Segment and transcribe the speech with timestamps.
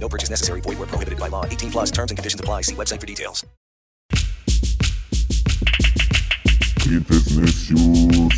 [0.00, 0.60] No purchase necessary.
[0.62, 1.44] Void where prohibited by law.
[1.44, 2.62] 18 plus terms and conditions apply.
[2.62, 3.44] See website for details.
[6.82, 8.34] Clientes necios.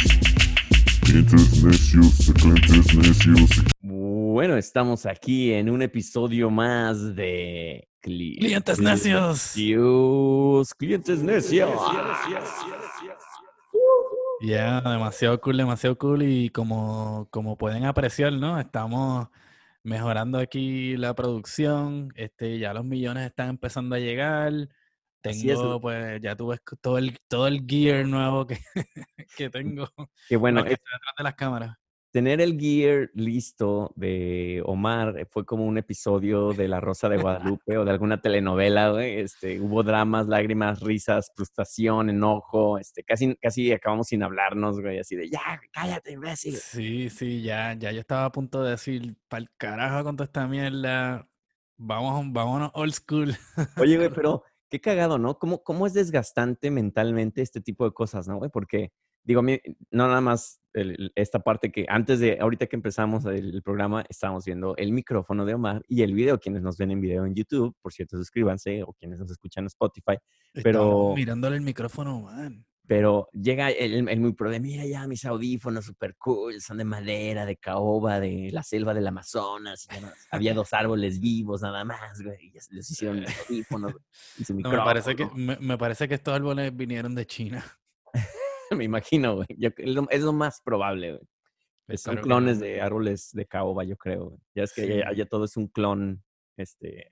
[1.05, 2.33] Clientes necios.
[2.35, 3.51] Clientes necios.
[3.81, 9.57] Bueno, estamos aquí en un episodio más de Cli- Clientes necios.
[9.57, 10.75] Necios.
[10.75, 11.71] Clientes necios.
[14.41, 16.23] Ya, demasiado cool, demasiado cool.
[16.25, 18.59] Y como, como pueden apreciar, ¿no?
[18.59, 19.29] Estamos
[19.83, 22.13] mejorando aquí la producción.
[22.15, 24.53] Este, ya los millones están empezando a llegar.
[25.21, 28.59] Tengo, pues, ya tú ves todo el, todo el gear nuevo que,
[29.37, 29.89] que tengo.
[30.29, 31.77] Que bueno, que es- esté detrás de las cámaras.
[32.13, 37.17] Tener el gear listo de Omar eh, fue como un episodio de La Rosa de
[37.17, 39.19] Guadalupe o de alguna telenovela, güey.
[39.21, 42.79] Este, hubo dramas, lágrimas, risas, frustración, enojo.
[42.79, 46.55] Este, casi, casi acabamos sin hablarnos, güey, así de ya, cállate, imbécil.
[46.57, 50.27] Sí, sí, ya, ya yo estaba a punto de decir, para el carajo con toda
[50.27, 51.27] esta mierda.
[51.79, 53.35] Vamos, vámonos old school.
[53.79, 55.39] Oye, güey, pero qué cagado, ¿no?
[55.39, 58.51] ¿Cómo, cómo es desgastante mentalmente este tipo de cosas, ¿no, güey?
[58.51, 58.93] Porque,
[59.25, 59.59] digo, a mí,
[59.91, 64.05] no nada más el- esta parte que antes de, ahorita que empezamos el, el programa,
[64.09, 67.35] estábamos viendo el micrófono de Omar y el video, quienes nos ven en video en
[67.35, 70.17] YouTube, por cierto, suscríbanse, o quienes nos escuchan en Spotify,
[70.63, 72.65] pero, mirándole el micrófono, man.
[72.87, 76.85] pero llega el, el muy pro de, mira ya mis audífonos super cool, son de
[76.85, 81.63] madera, de caoba, de la selva del Amazonas, y ya no- había dos árboles vivos
[81.63, 83.93] nada más, güey, y les hicieron mis audífonos
[84.39, 87.65] y su No, me parece que me, me parece que estos árboles vinieron de China.
[88.83, 89.47] Me imagino, güey.
[89.57, 91.99] Yo- es, lo, más probable, güey.
[91.99, 94.27] Son que clones de árboles de caoba, yo creo.
[94.31, 94.39] güey.
[94.55, 95.03] Ya es que allá, Sí.
[95.07, 96.23] allá todo es un clon
[96.57, 97.11] este,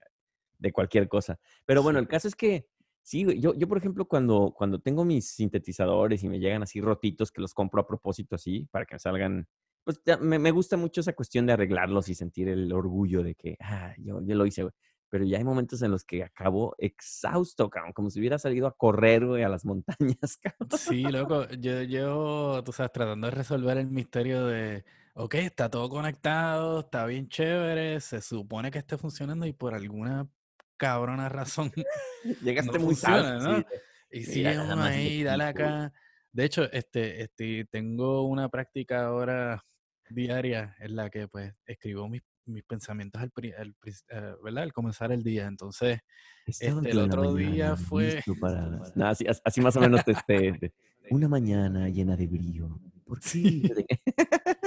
[0.59, 1.39] de cualquier cosa.
[1.67, 2.03] Pero bueno, Sí.
[2.05, 2.67] el caso es que,
[3.03, 6.81] sí, güey, yo, yo por ejemplo, cuando, cuando tengo mis sintetizadores y me llegan así
[6.81, 9.49] rotitos, que los compro a propósito así, para que me salgan,
[9.85, 13.35] pues ya me, me gusta mucho esa cuestión de arreglarlos y sentir el orgullo de
[13.35, 14.73] que, ah, yo, yo lo hice, güey.
[15.11, 18.77] Pero ya hay momentos en los que acabo exhausto, cabrón, como si hubiera salido a
[18.77, 20.71] correr, güey, a las montañas, cabrón.
[20.79, 24.85] Sí, loco, yo, yo, tú sabes, tratando de resolver el misterio de,
[25.15, 30.29] ok, está todo conectado, está bien chévere, se supone que esté funcionando y por alguna
[30.77, 31.71] cabrona razón
[32.43, 33.49] Llegaste no muy funciona, tarde.
[33.49, 33.59] ¿no?
[33.59, 33.65] sí.
[34.13, 35.93] Y sigue uno ahí, dale acá.
[36.33, 39.65] De hecho, este, este, tengo una práctica ahora
[40.09, 44.65] diaria en la que pues escribo mis, mis pensamientos al, al eh, ¿verdad?
[44.65, 45.47] al comenzar el día.
[45.47, 46.01] Entonces,
[46.47, 48.61] Este, el otro día mañana, fue- listo para-
[48.97, 50.73] No, así, as- así más o menos, este, de-
[51.11, 52.79] una mañana llena de brillo.
[53.05, 53.73] ¿Por qué?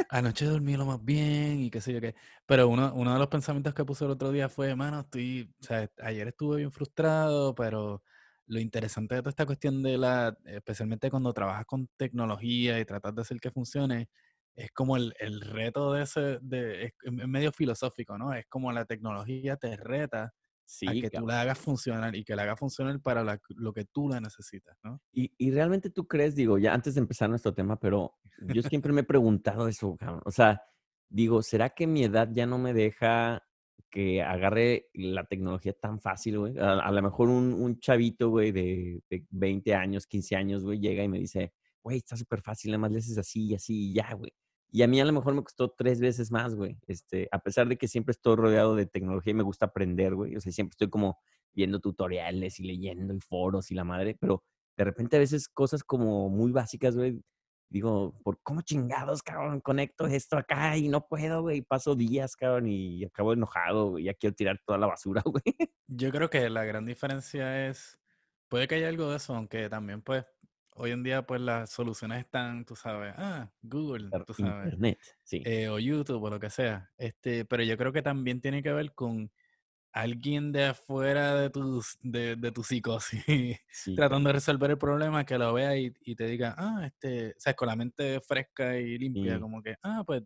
[0.09, 2.15] anoche dormí lo más bien y qué sé yo qué.
[2.45, 5.63] Pero uno, uno de los pensamientos que puse el otro día fue, mano, estoy, o
[5.63, 8.03] sea, ayer estuve bien frustrado, pero
[8.47, 13.15] lo interesante de toda esta cuestión de la, especialmente cuando trabajas con tecnología y tratas
[13.15, 14.09] de hacer que funcione,
[14.55, 18.33] es como el, el reto de ese, de, es, es medio filosófico, ¿no?
[18.33, 20.33] Es como la tecnología te reta
[20.65, 23.73] Sí, a que tú la hagas funcionar y que la hagas funcionar para la- lo
[23.73, 25.01] que tú la necesitas, ¿no?
[25.11, 28.91] Y, y realmente tú crees, digo, ya antes de empezar nuestro tema, pero yo siempre
[28.93, 30.21] me he preguntado eso, cabrón.
[30.25, 30.61] O sea,
[31.09, 33.43] digo, ¿será que mi edad ya no me deja
[33.91, 36.57] que agarre la tecnología tan fácil, güey?
[36.57, 40.79] A, a lo mejor un, un chavito, güey, de, de 20 años, 15 años, güey,
[40.79, 41.53] llega y me dice,
[41.83, 44.31] güey, está súper fácil, nada más le haces así y así y ya, güey.
[44.75, 46.79] Y a mí a lo mejor me costó tres veces más, güey.
[46.87, 50.35] Este, a pesar de que siempre estoy rodeado de tecnología y me gusta aprender, güey.
[50.35, 51.19] O sea, siempre estoy como
[51.53, 54.43] viendo tutoriales y leyendo y foros y la madre, pero
[54.75, 57.21] de repente a veces cosas como muy básicas, güey,
[57.69, 59.61] digo, ¿por cómo chingados, cabrón?
[59.61, 61.61] Conecto esto acá y no puedo, güey.
[61.61, 64.05] Paso días, cabrón, y acabo enojado, güey.
[64.05, 65.43] Ya quiero tirar toda la basura, güey.
[65.85, 67.99] Yo creo que la gran diferencia es,
[68.47, 70.25] puede que haya algo de eso, aunque también pues
[70.75, 75.41] hoy en día pues las soluciones están, tú sabes, ah, Google, tú sabes, Internet, sí.
[75.43, 76.91] eh, o YouTube o lo que sea.
[76.97, 79.31] Este, pero yo creo que también tiene que ver con
[79.91, 83.23] alguien de afuera de tu, de, de tu psicosis
[83.69, 87.29] Sí, tratando de resolver el problema que lo vea y, y te diga, ah, este,
[87.31, 89.41] o sea, con la mente fresca y limpia, Sí.
[89.41, 90.23] como que, ah, pues,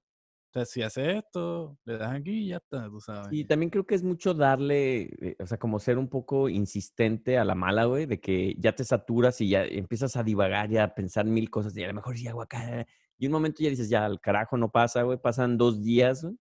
[0.53, 3.27] sea, si haces esto, le das aquí y ya está, tú sabes.
[3.31, 7.37] Y también creo que es mucho darle, eh, o sea, como ser un poco insistente
[7.37, 10.77] a la mala, güey, de que ya te saturas y ya empiezas a divagar y
[10.77, 12.85] a pensar mil cosas y a lo mejor sí hago acá.
[13.17, 16.37] Y un momento ya dices, ya, al carajo no pasa, güey, pasan dos días, güey,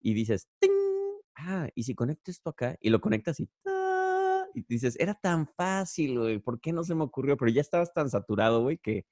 [0.00, 0.70] y dices, ¡ting!
[1.36, 3.48] Ah, y si conecto esto acá y lo conectas y,
[4.54, 7.36] y dices, era tan fácil, güey, ¿por qué no se me ocurrió?
[7.36, 9.06] Pero ya estabas tan saturado, güey, que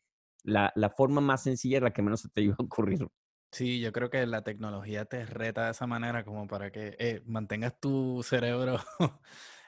[0.45, 3.07] la, la forma más sencilla es la que menos se te iba a ocurrir.
[3.51, 7.23] Sí, yo creo que la tecnología te reta de esa manera como para que eh,
[7.27, 8.79] mantengas tu cerebro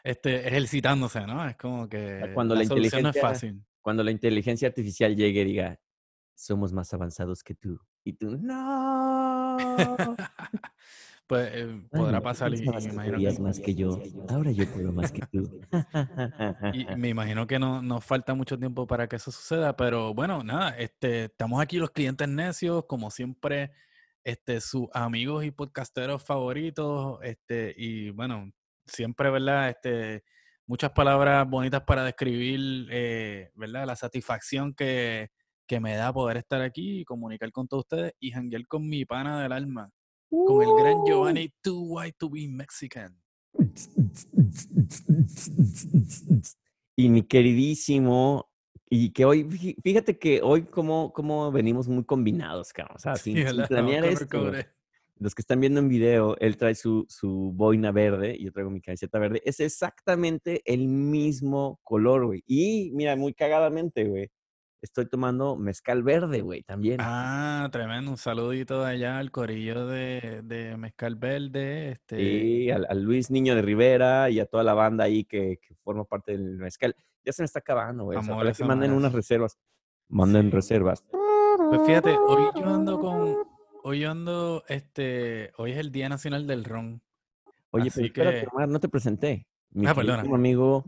[0.04, 1.48] este, ejercitándose, ¿no?
[1.48, 3.64] Es como que Cuando la la solución no es inteligencia, fácil.
[3.80, 5.80] cuando la inteligencia artificial llegue y diga,
[6.34, 7.80] somos más avanzados que tú.
[8.04, 9.56] Y tú, no.
[11.30, 14.02] Pues eh, podrá pasar y, me imagino que, más que yo.
[14.28, 15.60] Ahora yo puedo más que tú.
[16.72, 20.42] y me imagino que no nos falta mucho tiempo para que eso suceda, pero bueno,
[20.42, 23.70] nada, este, estamos aquí los clientes necios, como siempre,
[24.24, 28.50] este, sus amigos y podcasteros favoritos, este, y bueno,
[28.84, 29.68] siempre, ¿verdad?
[29.68, 30.24] Este,
[30.66, 33.86] muchas palabras bonitas para describir, eh, ¿verdad?
[33.86, 35.30] La satisfacción que,
[35.68, 39.04] que me da poder estar aquí y comunicar con todos ustedes y janguear con mi
[39.04, 39.92] pana del alma,
[40.30, 43.20] con el gran Giovanni Too White to be Mexican.
[46.96, 48.50] Y mi queridísimo,
[48.88, 52.96] y que hoy, fí- fíjate que hoy como, como venimos muy combinados, cabrón.
[52.96, 53.68] O sea, sin, Sí, sin ¿verdad?
[53.68, 54.28] planear Cobre, esto.
[54.38, 54.66] cobre.
[55.18, 58.70] Los que están viendo en video, él trae su, su boina verde y yo traigo
[58.70, 59.42] mi camiseta verde.
[59.44, 62.42] Es exactamente el mismo color, güey.
[62.46, 64.30] Y mira, muy cagadamente, güey.
[64.82, 66.96] Estoy tomando mezcal verde, güey, también.
[67.00, 68.10] Ah, tremendo.
[68.12, 71.90] Un saludito allá al corillo de, de Mezcal Verde.
[71.92, 75.58] Este, Sí, al, al Luis Niño de Rivera y a toda la banda ahí que,
[75.60, 76.94] que forma parte del mezcal.
[77.24, 78.16] Ya se me está acabando, güey.
[78.18, 79.58] O sea, que manden unas reservas.
[80.08, 80.50] Manden Sí.
[80.52, 81.04] reservas.
[81.68, 83.36] Pues fíjate, hoy yo ando con.
[83.82, 85.52] Hoy yo ando, este.
[85.58, 87.02] Hoy es el Día Nacional del Ron.
[87.70, 88.56] Oye, Así pero espérate, que.
[88.56, 89.46] Omar, no te presenté.
[89.72, 90.22] Mi Ah, perdona.
[90.22, 90.82] amigo,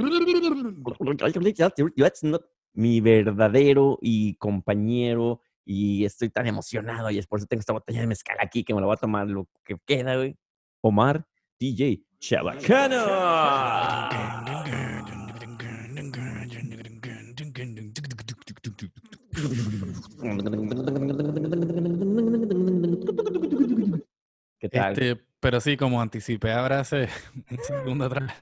[2.73, 8.01] mi verdadero y compañero, y estoy tan emocionado, y es por eso tengo esta botella
[8.01, 10.37] de mezcal aquí que me la voy a tomar lo que queda, güey.
[10.81, 11.27] Omar
[11.59, 12.97] DJ Chabacano.
[24.59, 24.93] ¿Qué tal?
[24.93, 27.09] Este, pero sí, como anticipé ahora hace
[27.51, 28.33] un segundo atrás.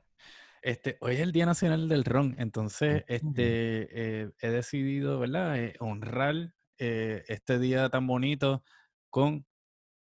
[0.63, 3.89] Este, hoy es el Día Nacional del Ron, entonces este,
[4.25, 5.59] eh, he decidido, ¿verdad?
[5.59, 8.63] Eh, honrar eh, este día tan bonito
[9.09, 9.47] con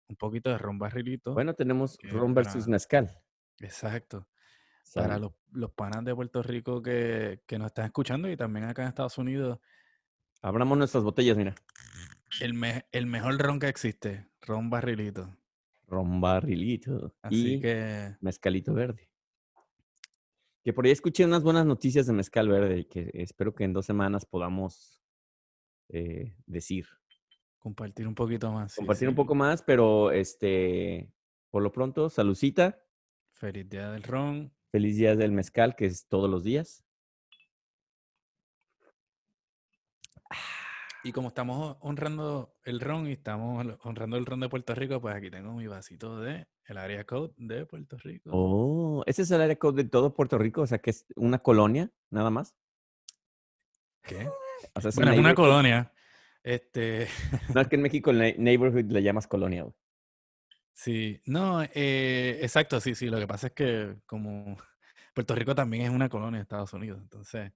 [0.08, 1.34] un poquito de ron barrilito.
[1.34, 3.12] Bueno, tenemos ron versus para- mezcal.
[3.60, 4.28] Exacto.
[4.96, 8.82] Para los, los panas de Puerto Rico que, que nos están escuchando y también acá
[8.84, 9.60] en Estados Unidos,
[10.42, 11.54] Abramos nuestras botellas, mira.
[12.40, 15.38] el, me- el mejor ron que existe, ron barrilito.
[15.86, 19.09] Ron barrilito Así y que mezcalito verde.
[20.64, 23.86] Que por ahí escuché unas buenas noticias de mezcal verde que espero que en dos
[23.86, 25.02] semanas podamos
[25.90, 26.86] eh, decir.
[27.58, 28.74] compartir un poquito más.
[28.74, 29.18] sí, Compartir un sí.
[29.18, 31.12] poco más, pero este,
[31.50, 32.82] por lo pronto, salucita.
[33.34, 34.54] Feliz Día del Ron.
[34.72, 36.84] Feliz día del mezcal, que es todos los días.
[41.04, 45.16] Y como estamos honrando el ron y estamos honrando el ron de Puerto Rico, pues
[45.16, 48.30] aquí tengo mi vasito de el área code de Puerto Rico.
[48.34, 51.40] Oh, ese es el área code de todo Puerto Rico, o sea que es una
[51.40, 52.56] colonia, nada más.
[54.04, 54.28] ¿Qué?
[54.76, 55.94] O sea, es un Bueno, es una colonia.
[56.44, 57.08] Este,
[57.56, 59.64] No es que en México el nei- neighborhood le llamas colonia.
[59.64, 59.74] güey.
[60.74, 63.08] sí, no, eh, exacto, sí, sí.
[63.10, 64.58] Lo que pasa es que como
[65.14, 67.52] Puerto Rico también es una colonia de Estados Unidos, entonces,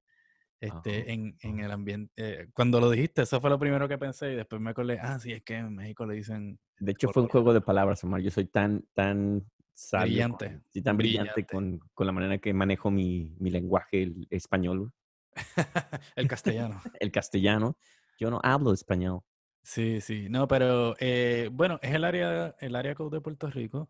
[0.63, 4.31] este, en, en el ambiente, eh, cuando lo dijiste, eso fue lo primero que pensé
[4.31, 7.23] y después me acordé, ah, sí, es que en México le dicen De hecho, fue
[7.23, 8.21] un juego de palabras, Omar.
[8.21, 9.43] Yo soy tan, tan
[9.73, 11.53] sabio, Brillante, con- sí, tan brillante, brillante.
[11.53, 14.93] Con, con la manera que manejo mi, mi lenguaje el español,
[16.15, 16.81] el castellano.
[16.99, 17.77] el castellano.
[18.19, 19.21] Yo no hablo español.
[19.63, 23.89] Sí, sí, no, pero eh, bueno, es el área, el área code de Puerto Rico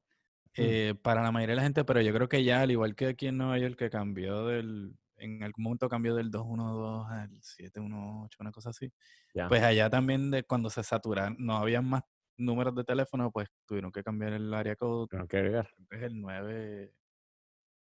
[0.55, 3.07] eh, para la mayoría de la gente, pero yo creo que ya, al igual que
[3.07, 8.38] aquí en Nueva York, que cambió del, en algún momento cambió del 212 al 718,
[8.39, 8.91] una cosa así,
[9.34, 9.48] Ya.
[9.48, 12.03] pues allá también de cuando se saturaron, no había más
[12.38, 15.70] números de teléfono, pues tuvieron que cambiar el área code, Tengo que agregar.
[15.91, 16.93] es el 9,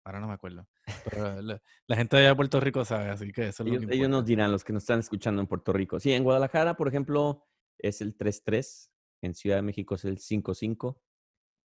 [0.04, 0.68] ahora no me acuerdo,
[1.10, 3.74] pero la, la gente de allá de Puerto Rico sabe, así que eso es lo
[3.76, 5.98] Ellos, que ellos nos dirán, los que nos están escuchando en Puerto Rico.
[6.00, 7.46] Sí, en Guadalajara, por ejemplo,
[7.78, 8.90] es el 33.
[9.22, 11.00] En Ciudad de México es el 55.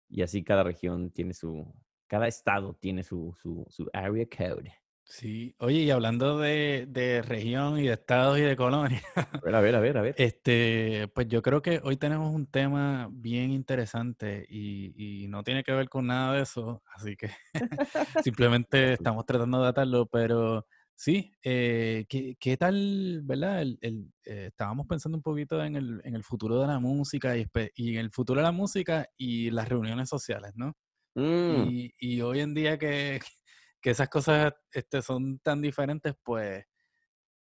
[0.09, 1.73] Y así cada región tiene su,
[2.07, 4.71] cada estado tiene su, su, su area code.
[5.07, 9.03] Sí, oye, y hablando de, de región y de estados y de colonias,
[9.41, 10.15] A ver, a ver, a ver, a ver.
[10.15, 15.63] este, pues yo creo que hoy tenemos un tema bien interesante y, y no tiene
[15.63, 17.29] que ver con nada de eso, así que
[18.17, 23.61] simplemente estamos tratando de atarlo, pero sí, eh, ¿qué, qué tal, verdad?
[23.61, 27.35] El, el, eh, estábamos pensando un poquito en el, en el futuro de la música
[27.37, 27.47] y
[27.93, 30.73] en el futuro de la música y las reuniones sociales, ¿no?
[31.15, 33.19] Mm, Y, y hoy en día que,
[33.85, 36.65] que esas cosas este, son tan diferentes, pues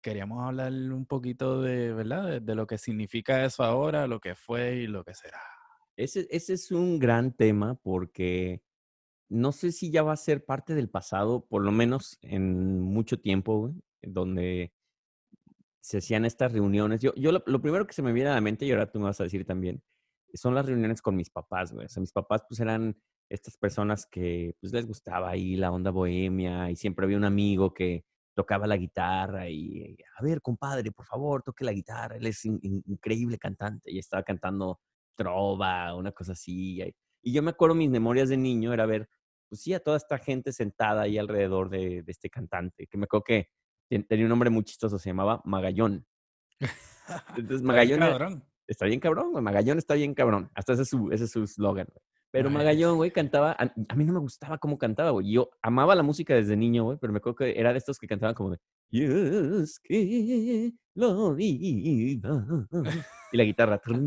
[0.03, 2.27] queríamos hablar un poquito de, ¿verdad?
[2.27, 5.41] De, de lo que significa eso ahora, lo que fue y lo que será.
[5.97, 8.63] ese, ese es un gran tema porque
[9.31, 13.19] no sé si ya va a ser parte del pasado, por lo menos en mucho
[13.19, 13.73] tiempo,
[14.03, 14.75] donde
[15.81, 17.01] se hacían estas reuniones.
[17.01, 18.99] Yo, yo lo, lo primero que se me viene a la mente, y ahora tú
[18.99, 19.83] me vas a decir también,
[20.35, 21.87] son las reuniones con mis papás, güey.
[21.87, 25.91] O sea, mis papás pues eran estas personas que pues les gustaba ahí la onda
[25.91, 28.05] bohemia y siempre había un amigo que
[28.37, 32.17] tocaba la guitarra y, a ver, compadre, por favor, toque la guitarra.
[32.17, 34.81] Él es in- in- increíble cantante y estaba cantando
[35.17, 36.83] trova, una cosa así.
[37.23, 39.09] Y, yo me acuerdo mis memorias de niño era ver,
[39.49, 43.05] pues sí, a toda esta gente sentada ahí alrededor de, de este cantante, que me
[43.05, 43.49] acuerdo que
[43.89, 46.07] ten- tenía un nombre muy chistoso, se llamaba Magallón.
[47.37, 49.45] Entonces, Está bien Magallón está bien cabrón, güey.
[49.45, 50.51] Magallón está bien cabrón.
[50.55, 52.03] Hasta ese es su ese es su eslogan, güey.
[52.35, 52.53] Pero Magallón.
[52.53, 53.53] Magallón, güey, cantaba.
[53.53, 55.31] A, a mí no me gustaba cómo cantaba, güey.
[55.31, 58.09] Yo amaba la música desde niño, güey, pero me acuerdo que era de estos que
[58.09, 58.59] cantaban como de.
[58.91, 62.19] "Y es que la vida",
[63.33, 63.79] Y la guitarra.
[63.79, 64.05] "Trun,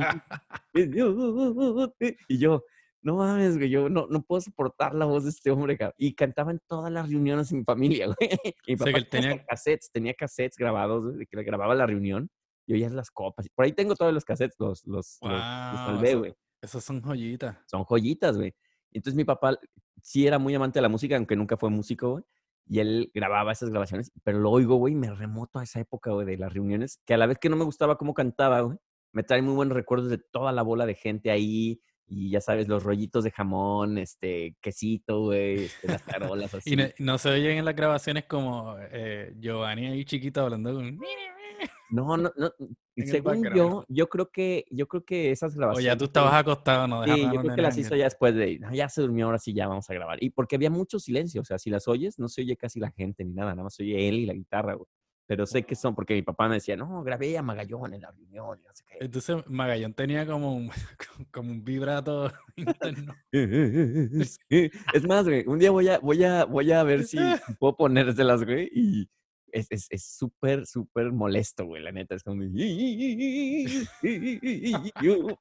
[0.74, 2.18] que yo te-".
[2.28, 2.64] Y yo,
[3.02, 5.96] no mames, güey, yo no, no puedo soportar la voz de este hombre, cabrón.
[5.98, 8.30] Y cantaba en todas las reuniones en mi familia, güey.
[8.76, 12.30] O sea, que tenía cassettes, tenía cassettes grabados, güey, que grababa la reunión
[12.68, 13.48] y oías las copas.
[13.56, 16.34] Por ahí tengo todos los cassettes, los, los, los, los Wow, salvé, güey.
[16.62, 17.58] Esas son joyitas.
[17.66, 18.54] Son joyitas, güey.
[18.92, 19.58] Entonces mi papá
[20.02, 22.24] sí era muy amante de la música, aunque nunca fue músico, güey.
[22.70, 26.26] Y él grababa esas grabaciones, pero lo oigo, güey, me remoto a esa época, güey,
[26.26, 28.78] de las reuniones, que a la vez que no me gustaba cómo cantaba, güey,
[29.14, 32.68] me trae muy buenos recuerdos de toda la bola de gente ahí, y ya sabes,
[32.68, 36.74] los rollitos de jamón, este, quesito, güey, este, las tarolas así.
[36.74, 40.98] Y no, no se oyen en las grabaciones como eh, Giovanni ahí chiquito hablando con...
[41.90, 42.52] No, no, no.
[42.98, 45.86] Según yo, yo creo que, yo creo que esas O grabaciones.
[45.86, 48.74] ya tú estabas acostado, no Sí, yo creo que las hizo ya después de, "No,
[48.74, 50.22] ya se durmió, ahora sí ya vamos a grabar.
[50.22, 52.92] Y porque había mucho silencio, o sea, si las oyes, no se oye casi la
[52.92, 54.88] gente ni nada, nada más se oye él y la guitarra, güey.
[55.28, 58.12] Pero sé que son, porque mi papá me decía, no, grabé a Magallón en la
[58.12, 58.98] reunión, no sé qué.
[59.02, 60.72] Entonces Magallón tenía como un,
[61.32, 63.14] como un vibrato interno.
[64.50, 67.76] Es más, güey, un día voy a, voy a, voy a ver si si puedo
[67.76, 69.10] ponérselas, güey, y
[69.52, 72.44] es es- es súper, súper molesto, güey, la neta, es como...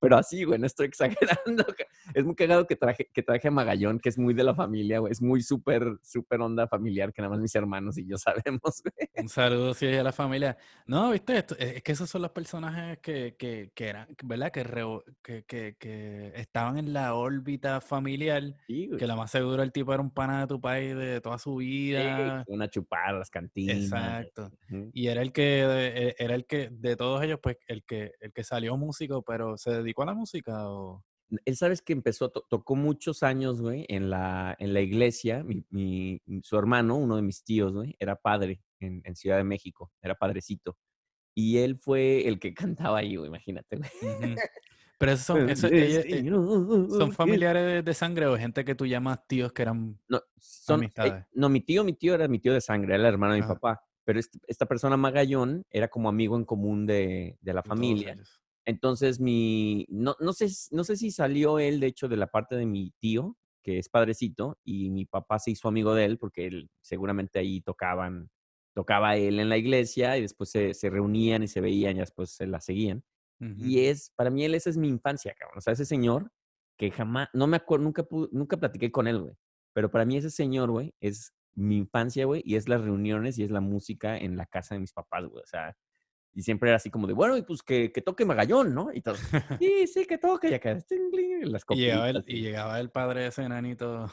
[0.00, 1.64] Pero así, güey, no estoy exagerando.
[2.14, 5.00] Es muy cagado que traje, que traje a Magallón, que es muy de la familia,
[5.00, 8.80] güey, es muy súper, súper onda familiar, que nada más mis hermanos y yo sabemos,
[8.80, 9.08] güey.
[9.16, 10.56] Un saludo sí a la familia.
[10.86, 14.52] No, viste, Esto- es es que esos son los personajes que, que, que eran, ¿verdad?
[14.52, 19.64] Que, reo- que, que, que estaban en la órbita familiar, Sí, que lo más seguro
[19.64, 22.44] el tipo era un pana de tu país de toda su Sí, vida.
[22.46, 23.76] Una chupada, las cantinas.
[23.78, 23.95] Exacto.
[24.70, 24.90] Ujú.
[24.92, 28.32] Y era el que, eh, era el que, de todos ellos, pues, el que, el
[28.32, 31.04] que salió músico, pero ¿se dedicó a la música o...?
[31.44, 35.42] Él sabes que empezó, to- tocó muchos años, güey, en la, en la iglesia.
[35.42, 39.42] Mi, mi- su hermano, uno de mis tíos, güey, era padre en, en Ciudad de
[39.44, 40.76] México, era padrecito.
[41.34, 42.54] Y él fue el que
[42.94, 43.90] cantaba ahí, güey, imagínate, güey.
[44.02, 44.34] Ujú.
[44.98, 46.24] Pero esos son, eso- ellos, eh,
[46.96, 50.80] ¿son familiares de, de sangre o gente que tú llamas tíos que eran No, son,
[50.80, 51.26] eh, amistades?
[51.34, 53.44] no, mi tío, mi tío era mi tío de sangre, era el hermano de mi
[53.44, 53.54] Ajá.
[53.54, 53.80] papá.
[54.04, 58.16] Pero este- esta persona Magallón era como amigo en común de, de la familia.
[58.64, 62.56] Entonces, mi, no, no, sé, no sé si salió él, de hecho, de la parte
[62.56, 66.46] de mi tío, que es padrecito, y mi papá se hizo amigo de él, porque
[66.46, 68.30] él, seguramente ahí tocaban,
[68.74, 72.30] tocaba él en la iglesia, y después se, se reunían y se veían, y después
[72.30, 73.02] se la seguían.
[73.40, 73.54] Ujú.
[73.58, 75.58] Y es, para mí, él, esa es mi infancia, cabrón.
[75.58, 76.30] O sea, ese señor
[76.78, 79.34] que jamás, no me acuerdo, nunca, pude- nunca platiqué con él, güey.
[79.72, 83.44] Pero para mí ese señor, güey, es mi infancia, güey, y es las reuniones y
[83.44, 85.42] es la música en la casa de mis papás, güey.
[85.42, 85.76] O sea,
[86.34, 88.92] y siempre era así como de, bueno, y pues que, que toque Magallón, ¿no?
[88.92, 89.14] Y todo,
[89.58, 92.90] sí, sí, que toque, y acá, ting, ting, las Y llegaba, el, y llegaba el
[92.90, 94.12] padre de ese enanito.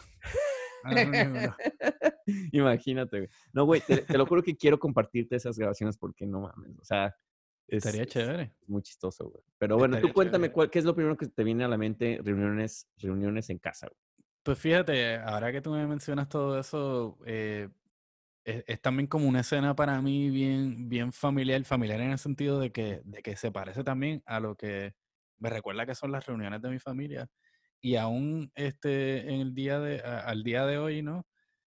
[2.52, 3.30] Imagínate, güey.
[3.52, 6.86] No, güey, te, te lo juro que quiero compartirte esas grabaciones porque no mames, o
[6.86, 7.16] sea,
[7.68, 8.44] es, Estaría es- chévere.
[8.62, 9.44] es muy chistoso, güey.
[9.58, 10.54] Pero bueno, tú Estaría cuéntame chévere.
[10.54, 13.88] cuál, qué es lo primero que te viene a la mente, reuniones, reuniones en casa,
[13.88, 13.98] güey.
[14.44, 17.70] Pues fíjate, ahora que tú me mencionas todo eso, eh,
[18.46, 22.60] es, es también como una escena para mí bien, bien familiar, familiar en el sentido
[22.60, 24.94] de que, de que se parece también a lo que
[25.40, 27.28] me recuerda que son las reuniones de mi familia.
[27.82, 31.28] y aún este, en el día de, a- al día de hoy, ¿no?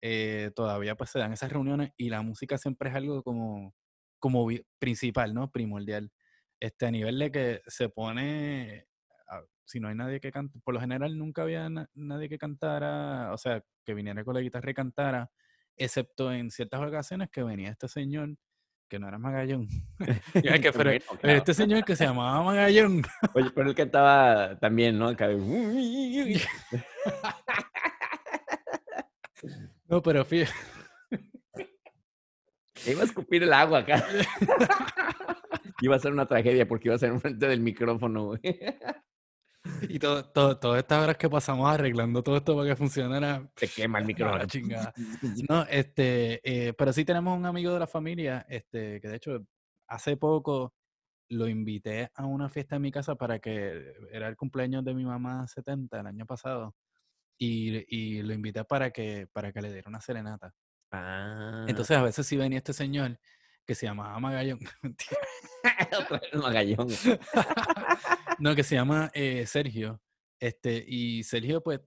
[0.01, 3.73] Eh, todavía pues se dan esas reuniones y la música siempre es algo como,
[4.19, 4.47] como
[4.79, 5.49] principal, ¿no?
[5.51, 6.11] Primordial.
[6.59, 8.87] Este, a nivel de que se pone,
[9.65, 13.33] si no hay nadie que cante, por lo general nunca había na- nadie que cantara,
[13.33, 15.31] o sea, que viniera con la guitarra y cantara,
[15.75, 18.35] excepto en ciertas ocasiones que venía este señor,
[18.87, 19.67] que no era Magallón.
[20.61, 20.91] Que, pero,
[21.21, 23.01] pero este señor que se llamaba Magallón.
[23.33, 25.07] Oye, pero él cantaba también, ¿no?
[25.09, 26.39] Acá de-
[29.87, 30.53] No, pero fíjate.
[32.87, 34.05] Iba a escupir el agua acá.
[35.81, 38.39] Iba a ser una tragedia porque iba a ser enfrente del micrófono, güey.
[39.89, 43.49] Y todo, todo, todas estas horas que pasamos arreglando todo esto para que funcionara.
[43.55, 44.37] Se quema el no, micrófono.
[44.37, 44.93] la chingada.
[45.49, 49.45] No, este, eh, pero sí tenemos un amigo de la familia, este, que de hecho
[49.87, 50.73] hace poco
[51.29, 55.03] lo invité a una fiesta en mi casa para que era el cumpleaños de mi
[55.03, 56.75] mamá 70 el año pasado.
[57.37, 60.53] Y, y lo invité para que, para que le diera una serenata.
[60.91, 63.19] Ah, Entonces a veces sí venía este señor
[63.65, 64.59] que se llamaba Magallón.
[66.33, 66.87] Magallón.
[68.39, 70.01] no, que se llama eh, Sergio.
[70.39, 71.81] Este, y Sergio, pues,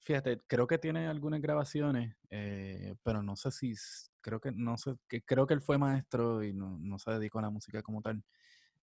[0.00, 3.74] fíjate, creo que tiene algunas grabaciones, eh, pero no sé si,
[4.20, 7.38] creo que, no sé, que creo que él fue maestro y no, no se dedicó
[7.38, 8.22] a la música como tal.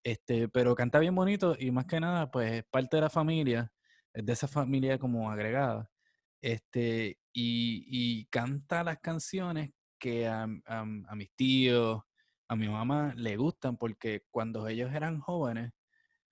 [0.03, 3.71] Este, pero canta bien bonito y más que nada, pues, es parte de la familia,
[4.13, 5.91] es de esa familia como agregada.
[6.41, 12.01] Este, y, y canta las canciones que a, a- a mis tíos,
[12.47, 15.73] a mi mamá le gustan porque cuando ellos eran jóvenes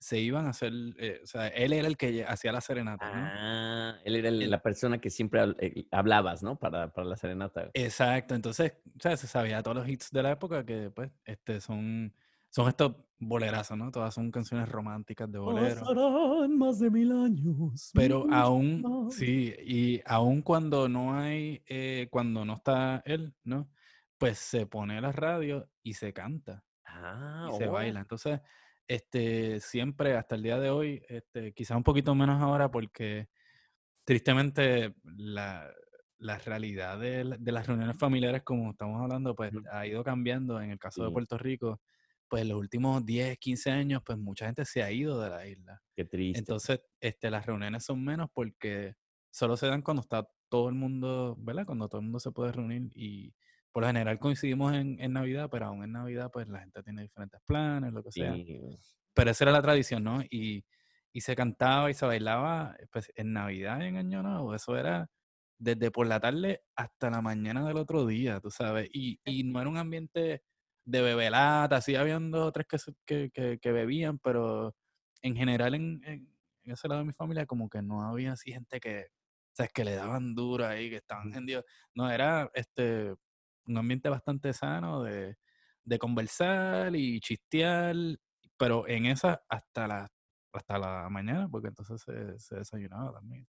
[0.00, 3.32] se iban a hacer, eh, o sea, él era el que hacía la serenata, ¿no?
[3.32, 6.58] Ah, él era el- la persona que siempre eh, hablabas, ¿no?
[6.58, 7.70] Para, para la serenata.
[7.74, 11.60] Exacto, entonces, o sea, se sabía todos los hits de la época que, pues, este,
[11.60, 12.14] son,
[12.50, 13.90] son estos bolerazos, ¿no?
[13.90, 15.80] Todas son canciones románticas de bolero.
[15.80, 17.90] Pasarán más de mil años.
[17.94, 23.70] Pero muchos aún, sí, y aún cuando no hay, eh, cuando no está él, ¿no?
[24.18, 27.72] Pues se pone la radio y se canta Ah, y se oh.
[27.72, 28.00] baila.
[28.00, 28.40] Entonces,
[28.86, 33.28] este, siempre hasta el día de hoy, este, quizás un poquito menos ahora porque
[34.04, 35.70] tristemente la,
[36.18, 40.60] la realidad de, la- de las reuniones familiares, como estamos hablando, pues ha ido cambiando.
[40.60, 41.10] En el caso de.
[41.12, 41.80] Puerto Rico,
[42.28, 45.46] pues en los últimos 10, 15 años, pues mucha gente se ha ido de la
[45.46, 45.82] isla.
[45.94, 46.38] Qué triste.
[46.38, 48.94] Entonces, este, las reuniones son menos porque
[49.30, 51.66] solo se dan cuando está todo el mundo, ¿verdad?
[51.66, 53.34] Cuando todo el mundo se puede reunir y
[53.72, 57.02] por lo general coincidimos en, en Navidad, pero aún en Navidad pues la gente tiene
[57.02, 58.34] diferentes planes, lo que sea.
[58.34, 58.78] Sí.
[59.14, 60.22] Pero esa era la tradición, ¿no?
[60.30, 60.64] Y,
[61.12, 64.54] y se cantaba y se bailaba pues en Navidad y en Año Nuevo.
[64.54, 65.10] Eso era
[65.58, 68.88] desde por la tarde hasta la mañana del otro día, tú sabes.
[68.92, 70.42] Y, y no era un ambiente
[70.88, 74.74] de bebelata, sí habían dos o tres que, que, que, que bebían, pero
[75.22, 78.52] en general en, en, en ese lado de mi familia como que no había así
[78.52, 79.08] gente que,
[79.52, 81.64] sabes, que le daban duro ahí, que estaban en Dios.
[81.94, 83.14] No, era este
[83.66, 85.36] un ambiente bastante sano de,
[85.84, 87.94] de conversar y chistear,
[88.56, 90.08] pero en esa hasta la,
[90.54, 93.46] hasta la mañana, porque entonces se, se desayunaba también.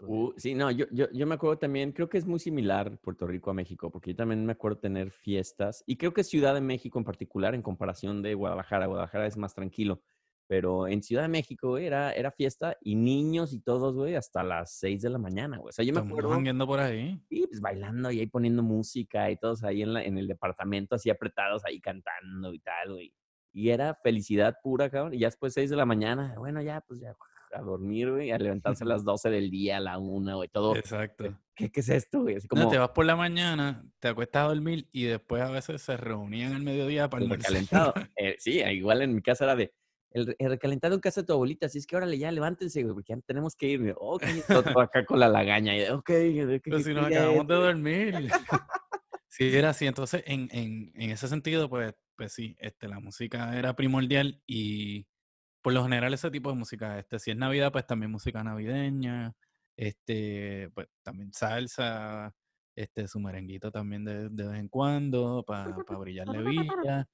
[0.00, 3.26] Uh, sí, no, yo, yo, yo me acuerdo también, creo que es muy similar Puerto
[3.26, 6.60] Rico a México, porque yo también me acuerdo tener fiestas, y creo que Ciudad de
[6.60, 10.02] México en particular, en comparación de Guadalajara, Guadalajara es más tranquilo,
[10.48, 14.78] pero en Ciudad de México era, era fiesta y niños y todos, güey, hasta las
[14.78, 15.70] 6 de la mañana, güey.
[15.70, 16.30] O sea, yo me acuerdo,
[16.66, 17.20] por ahí.
[17.28, 20.94] y pues bailando y ahí poniendo música y todos ahí en, la, en el departamento
[20.94, 23.12] así apretados, ahí cantando y tal, güey.
[23.52, 25.14] Y era felicidad pura, cabrón.
[25.14, 27.14] Y ya después 6 de la mañana, bueno, ya, pues ya
[27.52, 30.76] a dormir, güey, a levantarse a las 12 del día, a la 1, güey, todo.
[30.76, 31.38] Exacto.
[31.54, 32.36] ¿Qué, qué es esto, güey?
[32.36, 35.50] Así No, como te vas por la mañana, te acuestas a dormir y después a
[35.50, 37.94] veces se reunían al mediodía para el recalentado.
[38.16, 39.72] Eh, sí, igual en mi casa era de
[40.10, 41.66] el, el recalentado en casa de tu abuelita.
[41.66, 43.94] Así es que órale, ya levántense, güey, porque ya tenemos que ir.
[43.98, 45.76] Ok, todo, acá con la lagaña.
[45.76, 48.14] Y ok, ¿de qué- Pero si nos acabamos es, de dormir.
[49.28, 49.86] Sí, era así.
[49.86, 55.06] Entonces, en, en, en ese sentido, pues, pues sí, este, la música era primordial y
[55.66, 59.34] por lo general ese tipo de música, este, si es Navidad, pues también música navideña,
[59.76, 62.32] este, pues también salsa,
[62.76, 67.08] este, su merenguito también de, de vez en cuando, para brillarle villa,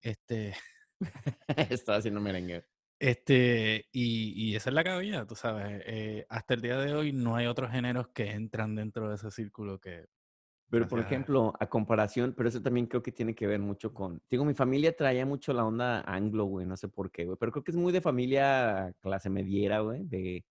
[0.00, 0.54] este,
[1.82, 2.62] Estaba haciendo merengue.
[3.00, 5.82] este, y, y esa es la cabilla, tú sabes.
[5.84, 9.32] eh, hasta el día de hoy no hay otros géneros que entran dentro de ese
[9.32, 10.04] círculo que,
[10.68, 14.20] Pero, por ejemplo, a comparación, pero eso también creo que tiene que ver mucho con.
[14.28, 17.52] Digo, mi familia traía mucho la onda anglo, güey, no sé por qué, güey, pero
[17.52, 20.04] creo que es muy de familia clase mediera, güey.
[20.04, 20.44] De,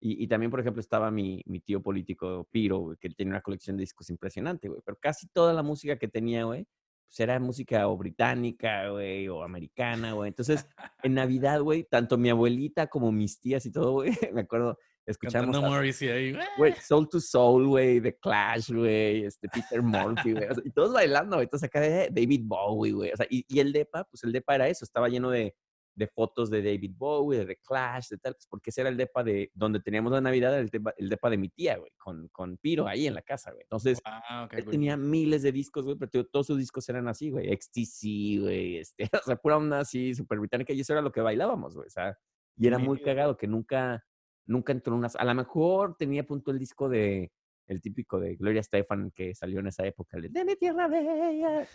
[0.00, 3.42] y, y también, por ejemplo, estaba mi, mi tío político, Piro, güey, que tenía una
[3.42, 6.66] colección de discos impresionante, güey, pero casi toda la música que tenía, güey,
[7.08, 10.28] pues era música o británica, güey, o americana, güey.
[10.28, 10.66] Entonces,
[11.02, 14.78] en Navidad, güey, tanto mi abuelita como mis tías y todo, güey, me acuerdo,
[15.08, 16.38] escuchamos Cantando a- Morrissey ahí.
[16.56, 20.70] Güey, Soul to Soul, güey, The Clash, güey, este, Peter Murphy, güey, o sea, y
[20.70, 24.04] todos bailando, güey, entonces acá de David Bowie, güey, o sea, y, y el DEPA,
[24.04, 25.54] pues el DEPA era eso, estaba lleno de,
[25.94, 28.96] de fotos de David Bowie, de The Clash, de tal, pues porque ese era el
[28.96, 32.28] DEPA de, donde teníamos la Navidad, el DEPA, el DEPA de mi tía, güey, con,
[32.28, 34.70] con Piro ahí en la casa, güey, entonces, Ah, él cool.
[34.70, 39.04] tenía miles de discos, güey, pero todos sus discos eran así, güey, XTC, güey, este,
[39.22, 41.90] o sea, pura onda así, súper británica, y eso era lo que bailábamos, güey, o
[41.90, 42.16] sea,
[42.60, 44.04] y era muy cagado que nunca,
[44.48, 47.30] nunca entró en unas, a lo mejor tenía punto el disco de,
[47.66, 51.68] el típico de Gloria Stefan que salió en esa época, de mi tierra bella.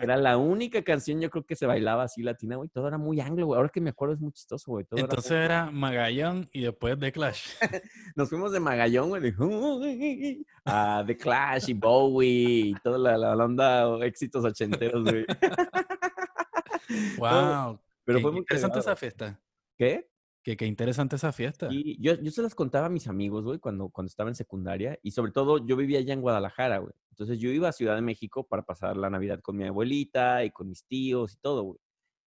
[0.00, 3.20] Era la única canción, yo creo que se bailaba así latina, güey, todo era muy
[3.20, 5.70] anglo, güey, ahora que me acuerdo es muy chistoso, güey, todo era Entonces muy- era
[5.70, 7.46] Magallón y después The Clash.
[8.16, 12.28] nos fuimos de Magallón, güey, a The Clash y Bowie
[12.70, 15.24] y toda la, la onda o éxitos ochenteros, güey.
[17.18, 17.78] wow.
[18.04, 18.90] Pero qué fue muy interesante cagado.
[18.92, 19.40] esa fiesta.
[19.76, 20.08] ¿Qué?
[20.48, 21.68] Que qué interesante esa fiesta.
[21.70, 24.98] Y yo, yo se las contaba a mis amigos, güey, cuando, cuando estaba en secundaria.
[25.02, 26.94] Y sobre todo, yo vivía allá en Guadalajara, güey.
[27.10, 30.50] Entonces yo iba a Ciudad de México para pasar la Navidad con mi abuelita y
[30.50, 31.78] con mis tíos y todo, güey.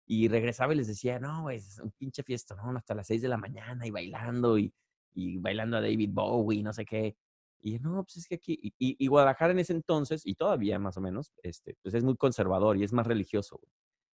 [0.06, 2.74] Y regresaba y les decía, no, güey, es un pinche fiesta, ¿no?
[2.74, 4.72] Hasta las 6 de la mañana y bailando y,
[5.12, 7.18] y bailando a David Bowie, no sé qué.
[7.60, 11.02] Y no, pues es que aquí, y Guadalajara en ese entonces, y todavía más o
[11.02, 13.70] menos, este, pues es muy conservador y es más religioso, güey.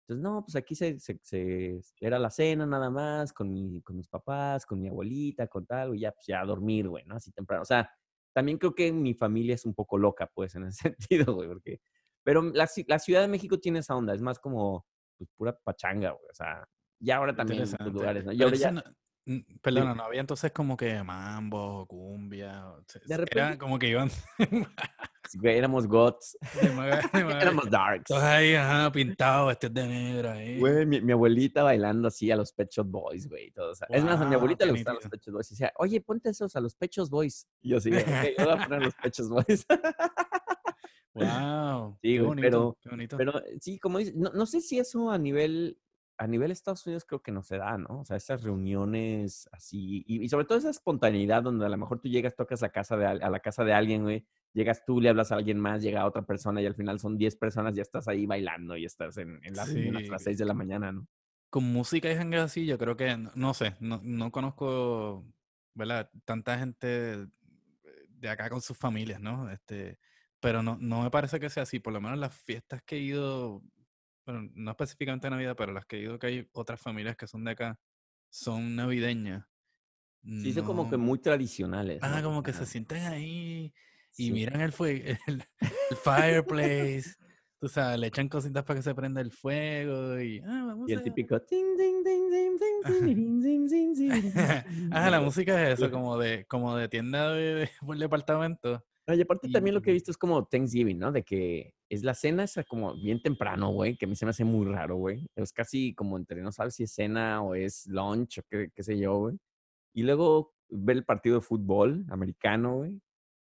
[0.07, 3.95] Entonces, no, pues aquí se, se- se- era la cena nada más, con, mi, con
[3.95, 7.15] mis papás, con mi abuelita, con tal, y ya, pues ya a dormir, güey, ¿no?
[7.15, 7.61] Así temprano.
[7.61, 7.89] O sea,
[8.33, 11.79] también creo que mi familia es un poco loca, pues, en ese sentido, güey, porque...
[12.23, 14.85] Pero la, la Ciudad de México tiene esa onda, es más como,
[15.17, 16.67] pues, pura pachanga, güey, o sea,
[16.99, 18.31] ya ahora también en lugares, ¿no?
[18.31, 18.71] Y ahora ya...
[19.61, 22.63] perdona, no había entonces como que mambo, cumbia.
[22.77, 24.09] De se- Era repente- como que iban
[25.43, 26.37] éramos gots,
[27.41, 28.05] éramos darks.
[28.05, 30.59] Todos ahí, ajá, pintados, vestidos de negro ahí.
[30.59, 33.47] Güey, mi, mi abuelita bailando así a los Pet Shop Boys, güey.
[33.47, 35.51] y todo, o sea, es más, a mi abuelita le gustaban los Shop Boys.
[35.51, 37.47] Y decía, oye, ponte esos a los Pet Shop Boys.
[37.61, 39.65] Y yo así, de, ok, yo voy a poner los Pet Shop Boys.
[41.13, 41.97] Wow.
[42.01, 43.17] Sí, qué güey, bonito, pero- qué bonito.
[43.17, 45.77] Pero eh, sí, como dices, no, no sé si eso a nivel,
[46.21, 48.01] a nivel Estados Unidos creo que no se da, ¿no?
[48.01, 51.99] O sea, esas reuniones así, y, y sobre todo esa espontaneidad donde a lo mejor
[51.99, 55.09] tú llegas, tocas la casa de, a la casa de alguien, güey, llegas tú, le
[55.09, 58.07] hablas a alguien más, llega otra persona y al final son 10 personas, ya estás
[58.07, 60.25] ahí bailando y estás en, en la reunión hasta las Sí.
[60.25, 61.07] 6 de la mañana, ¿no?
[61.49, 65.25] con música y jangueo así, yo creo que, no, no sé, no, no conozco,
[65.73, 66.09] ¿verdad?
[66.23, 67.27] Tanta gente
[68.07, 69.49] de acá con sus familias, ¿no?
[69.51, 69.99] Este,
[70.39, 72.99] pero no, no me parece que sea así, por lo menos las fiestas que he
[72.99, 73.61] ido,
[74.25, 77.43] bueno, no específicamente Navidad, pero las que he ido que hay otras familias que son
[77.43, 77.79] de acá,
[78.29, 79.45] son navideñas.
[80.23, 81.99] Sí, son como que No- muy tradicionales.
[82.01, 82.23] Ah, ¿no?
[82.29, 82.59] como que Ajá.
[82.65, 83.73] se sientan ahí
[84.17, 84.31] y Sí.
[84.31, 85.43] miran el fuego, el,
[85.89, 87.15] el fireplace.
[87.59, 90.93] Tú sabes, le echan cositas para que se prenda el fuego y, ah, vamos Y
[90.93, 91.39] el a- típico.
[94.91, 98.83] Ajá, la música es eso, como de, como de tienda de, de- por departamento.
[99.07, 101.11] No, y aparte también lo que he Y- visto es como Thanksgiving, ¿no?
[101.11, 104.29] De que es la cena esa como bien temprano, güey, que a mí se me
[104.29, 105.27] hace muy raro, güey.
[105.35, 108.81] Es casi como entre, no sabes si es cena o es lunch o qué, qué
[108.81, 109.37] sé yo, güey.
[109.93, 113.01] Y luego ver el partido de fútbol americano, güey.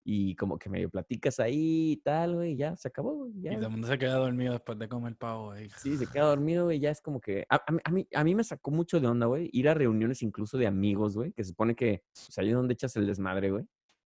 [0.04, 3.34] Y como que medio platicas ahí y tal, güey, ya se acabó, güey.
[3.38, 5.70] Y todo el mundo se queda dormido después de comer pavo ahí.
[5.78, 7.46] Sí, se queda dormido, güey, ya es como que...
[7.48, 10.58] A, a mí- a mí, me sacó mucho de onda, güey, ir a reuniones incluso
[10.58, 13.66] de amigos, güey, que se supone que, pues ahí es donde echas el desmadre, güey.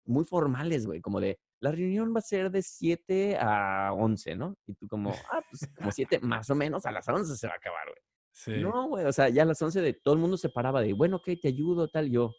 [0.05, 4.57] Muy formales, güey, como de, la reunión va a ser de 7 a 11, ¿no?
[4.66, 7.55] Y tú como, ah, pues como 7, más o menos, a las 11 se va
[7.55, 7.99] a acabar, güey.
[8.33, 8.62] Sí.
[8.62, 10.92] No, güey, o sea, ya a las 11 de todo el mundo se paraba de,
[10.92, 12.35] bueno, ok, te ayudo, tal, yo.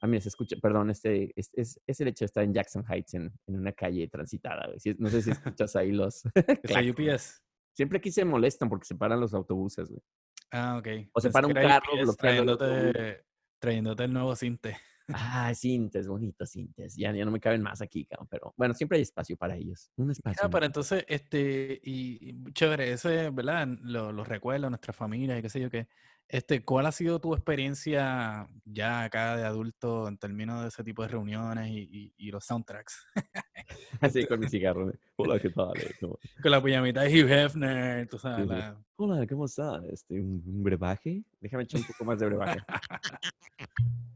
[0.00, 2.84] A mí se escucha, perdón, este, es, es, es el hecho de estar en Jackson
[2.86, 4.96] Heights, en, en una calle transitada, güey.
[4.98, 6.22] No sé si escuchas ahí los...
[6.34, 6.82] ¿Es la.
[6.90, 7.42] UPS?
[7.72, 10.02] Siempre aquí se molestan porque se paran los autobuses, güey.
[10.50, 11.08] Ah, ok.
[11.12, 13.24] O se para un carro trayéndote,
[13.58, 14.76] trayéndote el nuevo cinte.
[15.08, 16.96] Ah, cintes, bonitos cintes.
[16.96, 18.26] Ya, ya no me caben más aquí, cabrón.
[18.30, 19.90] Pero bueno, siempre hay espacio para ellos.
[19.96, 20.48] Un espacio.
[20.50, 20.66] Pero ¿no?
[20.66, 23.68] entonces, este, y, y chévere, ese, ¿verdad?
[23.82, 25.86] Lo- Los recuerdos, nuestra familia y qué sé yo qué.
[26.28, 31.02] Este, ¿cuál ha sido tu experiencia ya acá de adulto en términos de ese tipo
[31.02, 33.06] de reuniones y, y- y los soundtracks?
[34.00, 34.92] Así con mi cigarro.
[35.14, 35.80] Hola, ¿qué tal?
[35.80, 38.48] Eh, ¿cómo- Con la pijamita de Hugh Hefner, tú sabes.
[38.48, 38.58] Sí, sí.
[38.60, 39.80] la- Hola, ¿cómo está?
[39.92, 41.22] Este, ¿un, un brebaje?
[41.40, 42.58] Déjame echar un poco más de brebaje.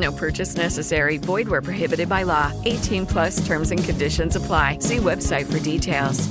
[0.00, 1.18] No purchase necessary.
[1.18, 2.52] Void where prohibited by law.
[2.64, 4.78] 18 plus terms and conditions apply.
[4.80, 6.28] See website for details.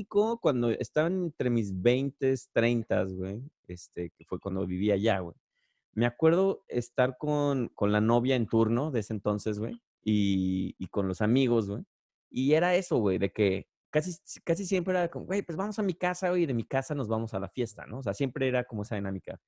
[0.00, 5.34] México, cuando estaba entre mis 20, 30, güey, este, que fue cuando vivía allá, güey.
[5.92, 10.86] Me acuerdo estar con, con la novia en turno de ese entonces, güey, y, y
[10.86, 11.82] con los amigos, güey.
[12.30, 15.82] Y era eso, güey, de que casi, casi siempre era como, güey, pues vamos a
[15.82, 17.98] mi casa, güey, y de mi casa nos vamos a la fiesta, ¿no?
[17.98, 19.40] O sea, siempre era como esa dinámica.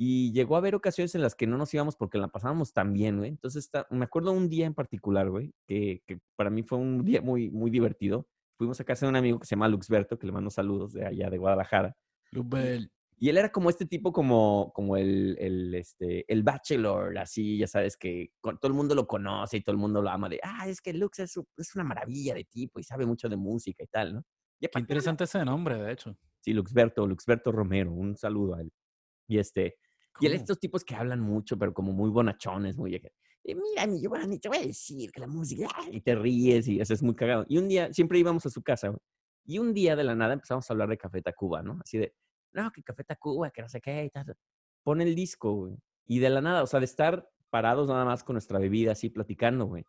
[0.00, 2.92] Y llegó a haber ocasiones en las que no nos íbamos porque la pasábamos tan
[2.92, 3.30] bien, güey.
[3.30, 7.04] Entonces, está, me acuerdo un día en particular, güey, que, que para mí fue un
[7.04, 8.28] día muy, muy divertido.
[8.56, 11.04] Fuimos a casa de un amigo que se llama Luxberto, que le mando saludos de
[11.04, 11.96] allá de Guadalajara.
[12.30, 12.92] Luxbel.
[13.20, 17.66] Y él era como este tipo, como, como el, el, este, el bachelor, así, ya
[17.66, 20.38] sabes, que con- todo el mundo lo conoce y todo el mundo lo ama, de,
[20.44, 23.82] ah, es que Lux es, es una maravilla de tipo y sabe mucho de música
[23.82, 24.24] y tal, ¿no?
[24.60, 26.16] Y Qué interesante ese nombre, de hecho.
[26.40, 28.70] Sí, Luxberto, Luxberto Romero, un saludo a él.
[29.26, 29.74] Y este,
[30.20, 30.40] y él, Cool.
[30.40, 32.94] estos tipos que hablan mucho, pero como muy bonachones, muy...
[32.96, 35.68] "Eh, mira, mi Giovanni, te voy a decir que la música...
[35.74, 37.44] ah", Y te ríes y eso es muy cagado.
[37.48, 39.00] Y un día, siempre íbamos a su casa, güey,
[39.46, 41.78] y un día de la nada empezamos a hablar de Café Tacuba, ¿no?
[41.82, 42.14] Así de,
[42.52, 44.36] no, que Café Tacuba, que no sé qué y tal.
[44.82, 45.76] Pone el disco, güey.
[46.06, 49.08] Y de la nada, o sea, de estar parados nada más con nuestra bebida así
[49.10, 49.84] platicando, güey.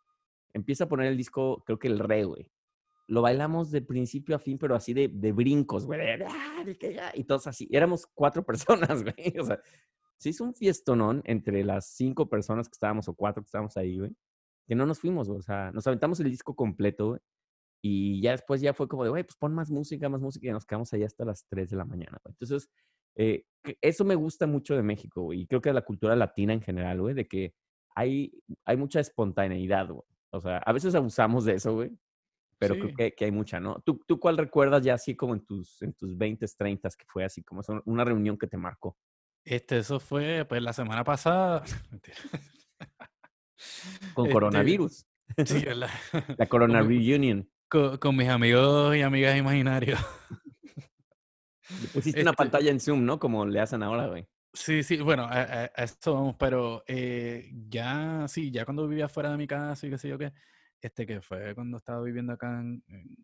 [0.54, 2.50] Empieza a poner el disco, creo que el re, güey.
[3.06, 6.00] Lo bailamos de principio a fin, pero así de, de brincos, güey.
[6.26, 7.68] "Ah, de que ya", Y todos así.
[7.70, 9.38] Éramos cuatro personas, güey.
[9.38, 9.60] O sea,
[10.20, 13.98] se hizo un fiestonón entre las cinco personas que estábamos o cuatro que estábamos ahí,
[13.98, 14.14] güey.
[14.68, 15.28] Que no nos fuimos.
[15.30, 17.20] O sea, nos aventamos el disco completo, güey.
[17.82, 20.46] Y ya después ya fue como de, güey, pues pon más música, más música.
[20.46, 22.34] Y nos quedamos ahí hasta las 3 de la mañana, güey.
[22.34, 22.68] Entonces,
[23.16, 23.46] eh,
[23.80, 25.40] eso me gusta mucho de México, güey.
[25.40, 27.54] Y creo que de la cultura latina en general, güey, de que
[27.94, 28.30] hay,
[28.66, 30.04] hay mucha espontaneidad, güey.
[30.32, 31.90] O sea, a veces abusamos de eso, güey.
[32.58, 32.94] Pero creo Sí.
[32.94, 33.80] que, que hay mucha, ¿no?
[33.86, 37.24] ¿Tú, ¿Tú cuál recuerdas ya así como en tus, en tus 20, 30 que fue
[37.24, 38.98] así como una reunión que te marcó?
[39.44, 41.62] Este, eso fue, pues, la semana pasada.
[44.14, 45.06] Con Este, coronavirus.
[45.44, 45.90] Sí, ¿verdad?
[46.38, 47.48] La Corona Con Reunion.
[47.68, 50.00] Con, con mis amigos y amigas imaginarios.
[51.92, 53.18] Pusiste una Este- pantalla en Zoom, ¿no?
[53.20, 54.26] Como le hacen ahora, güey.
[54.52, 59.08] Sí, sí, bueno, a, a- a eso vamos, pero eh, ya, sí, ya cuando vivía
[59.08, 60.32] fuera de mi casa y qué sé yo qué,
[60.80, 63.16] este que fue cuando estaba viviendo acá, en- en-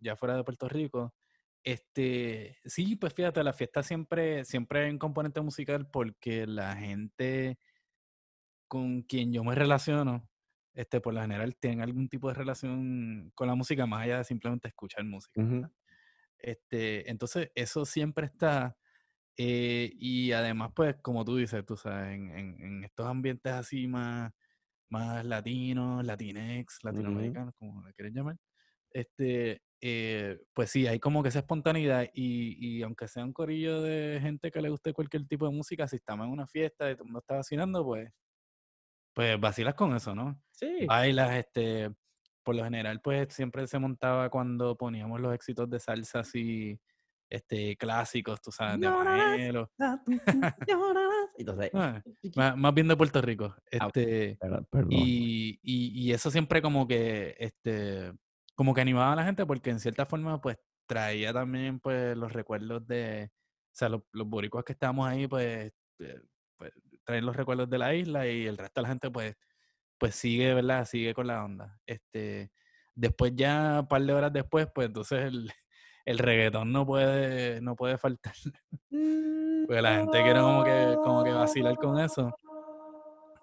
[0.00, 1.14] ya fuera de Puerto Rico,
[1.64, 7.58] este, sí, pues fíjate, la fiesta siempre, siempre hay un componente musical porque la gente
[8.68, 10.28] con quien yo me relaciono,
[10.74, 14.24] este, por lo general tienen algún tipo de relación con la música más allá de
[14.24, 15.40] simplemente escuchar música.
[15.42, 15.70] Ujú.
[16.38, 18.76] Este, entonces, eso siempre está.
[19.38, 23.86] eh, y además, pues, como tú dices, tú sabes, en, en- en estos ambientes así
[23.88, 24.32] más,
[24.90, 28.36] más latinos, latinex, latinoamericanos, como le quieren llamar,
[28.90, 33.82] este, eh, pues sí, hay como que esa espontaneidad y, y aunque sea un corillo
[33.82, 36.94] de gente que le guste cualquier tipo de música, si estamos en una fiesta y
[36.94, 38.10] todo el mundo está vacilando, pues,
[39.12, 40.40] pues vacilas con eso, ¿no?
[40.52, 40.86] Sí.
[40.86, 41.90] Bailas, este,
[42.42, 46.80] por lo general, pues siempre se montaba cuando poníamos los éxitos de salsa así,
[47.28, 49.70] este, clásicos, tú sabes, de Llorarás, Maelo.
[51.36, 52.02] Entonces, Ah,
[52.36, 53.54] más, más bien de Puerto Rico.
[53.78, 54.92] Ah, Este, perdón, perdón.
[54.92, 58.12] y, y, y eso siempre como que, este,
[58.54, 62.32] como que animaba a la gente porque en cierta forma, pues, traía también, pues, los
[62.32, 66.20] recuerdos de, o sea, los, los boricuas que estábamos ahí, pues, eh,
[66.56, 66.72] pues,
[67.04, 69.34] traen los recuerdos de la isla y el resto de la gente, pues,
[69.98, 70.84] pues sigue, ¿verdad?
[70.86, 71.78] Sigue con la onda.
[71.86, 72.50] Este,
[72.94, 75.50] después ya, un par de horas después, pues, entonces el,
[76.04, 78.34] el reggaetón no puede, no puede faltar.
[79.66, 82.38] Porque la gente quiere como que, como que vacilar con eso.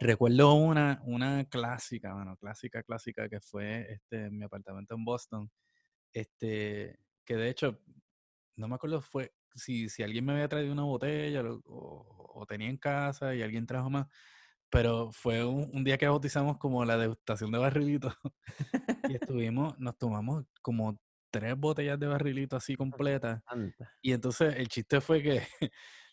[0.01, 5.51] Recuerdo una, una clásica, bueno, clásica, clásica, que fue este, en mi apartamento en Boston.
[6.11, 7.79] Este, que de hecho,
[8.55, 12.69] no me acuerdo fue si, si alguien me había traído una botella o, o tenía
[12.69, 14.07] en casa y alguien trajo más,
[14.71, 18.11] pero fue un, un día que bautizamos como la degustación de barrilito.
[19.13, 23.43] y estuvimos, nos tomamos como tres botellas de barrilito así completas.
[24.01, 25.43] Y entonces el chiste fue que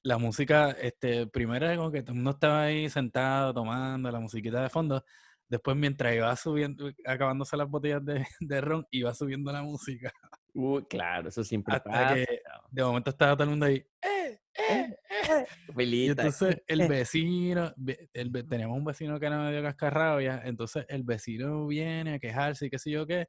[0.02, 4.20] la música, este, primero era como que todo el mundo estaba ahí sentado tomando la
[4.20, 5.04] musiquita de fondo.
[5.48, 10.12] Después, mientras iba subiendo, acabándose las botellas de, de ron, iba subiendo la música.
[10.54, 12.14] Uy, claro, eso siempre Hasta pasa.
[12.14, 12.26] que
[12.70, 13.76] de momento estaba todo el mundo ahí.
[14.02, 14.96] ¡Eh, eh,
[15.30, 15.46] eh!
[15.68, 16.12] Y Felita.
[16.12, 21.66] entonces el vecino, ve- el teníamos un vecino que era medio cascarrabia, entonces el vecino
[21.66, 23.28] viene a quejarse y qué sé yo qué,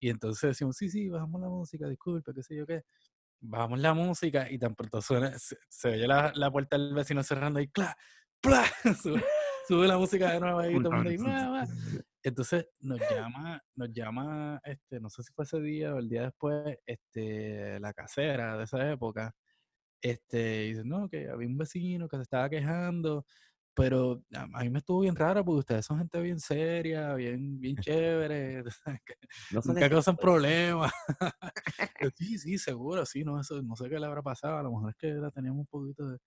[0.00, 2.82] y entonces decimos, sí, sí, bajamos la música, disculpe, qué sé yo qué,
[3.44, 7.22] bajamos la música y tan pronto suena, se, se oye la, la puerta del vecino
[7.22, 7.96] cerrando y ¡cla!
[8.40, 8.64] ¡pla!
[9.66, 11.16] Sube, la música de nuevo ahí, todo mundo ahí.
[12.22, 16.22] Entonces nos llama, nos llama, este, no sé si fue ese día o el día
[16.22, 19.34] después, este, la casera de esa época,
[20.02, 23.24] este, dice, no, que había un vecino que se estaba quejando
[23.74, 27.76] pero a, mí me estuvo bien raro porque ustedes son gente bien seria, bien, bien
[27.76, 28.62] chévere,
[29.04, 29.14] que
[29.50, 30.92] No nunca causan problemas.
[32.16, 34.90] Sí, sí, seguro, sí, no, eso, no sé qué le habrá pasado, a lo mejor
[34.90, 36.18] es que la teníamos un poquito de...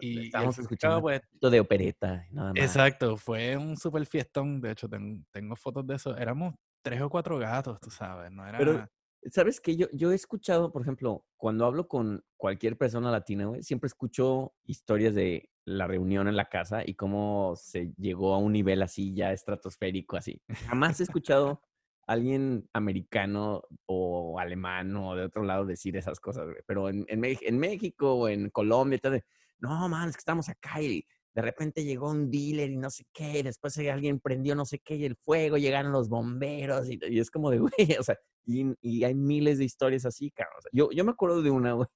[0.00, 2.62] Y, fin y escuchando pues, un de opereta, nada más.
[2.62, 4.60] Exacto, fue un super fiestón.
[4.60, 6.16] De hecho, ten- tengo fotos de eso.
[6.16, 8.58] Éramos tres o cuatro gatos, tú sabes, no era.
[8.58, 8.88] Pero,
[9.30, 9.76] ¿sabes qué?
[9.76, 14.54] Yo, yo he escuchado, por ejemplo, cuando hablo con cualquier persona latina, güey, siempre escucho
[14.64, 19.14] historias de la reunión en la casa y cómo se llegó a un nivel así
[19.14, 20.40] ya estratosférico, así.
[20.66, 21.62] Jamás he escuchado
[22.06, 26.58] a alguien americano o alemán o de otro lado decir esas cosas, güey.
[26.66, 29.24] Pero en, en, en México o en Colombia, tal, de,
[29.60, 31.04] no, man, es que estamos acá y
[31.34, 34.80] de repente llegó un dealer y no sé qué, y después alguien prendió no sé
[34.80, 38.16] qué y el fuego, llegaron los bomberos y, y es como de, güey, o sea,
[38.44, 40.56] y, y hay miles de historias así, cabrón.
[40.58, 41.88] O sea, yo, yo me acuerdo de una, güey,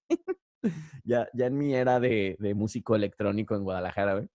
[1.04, 4.26] ya, ya en mi era de, de músico electrónico en Guadalajara.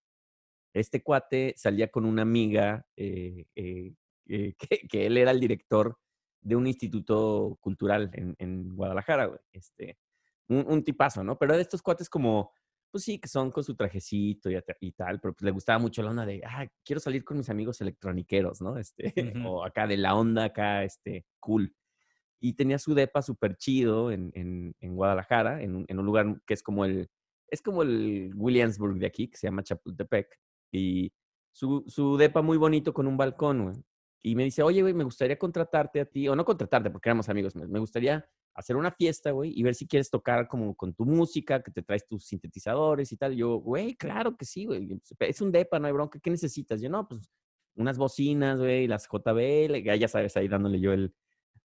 [0.74, 3.94] Este cuate salía con una amiga eh, eh,
[4.28, 5.98] eh, que, que él era el director
[6.42, 9.40] de un instituto cultural en, en Guadalajara, güey.
[9.52, 9.98] Este,
[10.48, 11.38] un, un tipazo, ¿no?
[11.38, 12.52] Pero de estos cuates como,
[12.92, 16.10] pues sí, que son con su trajecito y, tal, pero pues le gustaba mucho la
[16.10, 18.78] onda de, ah, quiero salir con mis amigos electroniqueros, ¿no?
[18.78, 19.14] Este,
[19.54, 21.74] o acá de la onda acá, este, cool.
[22.40, 26.54] Y tenía su depa súper chido en, en, en Guadalajara, en en un lugar que
[26.54, 27.10] es como el,
[27.52, 30.40] es como el Williamsburg de aquí, que se llama Chapultepec.
[30.72, 31.12] Y
[31.52, 33.76] su, su depa muy bonito con un balcón, güey.
[34.22, 37.30] Y me dice, oye, güey, me gustaría contratarte a ti, o no contratarte porque éramos
[37.30, 41.06] amigos, me, gustaría hacer una fiesta, güey, y ver si quieres tocar como con tu
[41.06, 43.34] música, que te traes tus sintetizadores y tal.
[43.36, 45.00] Yo, güey, claro que sí, güey.
[45.20, 46.20] Es un depa, no hay bronca.
[46.20, 46.82] ¿Qué necesitas?
[46.82, 47.30] Yo, no, pues
[47.76, 51.14] unas bocinas, güey, las JBL, ya sabes, ahí dándole yo el,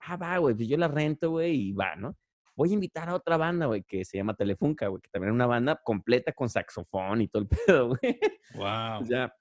[0.06, 2.16] ah, va, güey, pues yo la rento, güey, y va, ¿no?
[2.56, 5.34] Voy a invitar a otra banda, güey, que se llama Telefunca, güey, que también es
[5.34, 8.20] una banda completa con saxofón y todo el pedo, güey.
[8.54, 8.98] Wow.
[8.98, 9.34] Pues ya,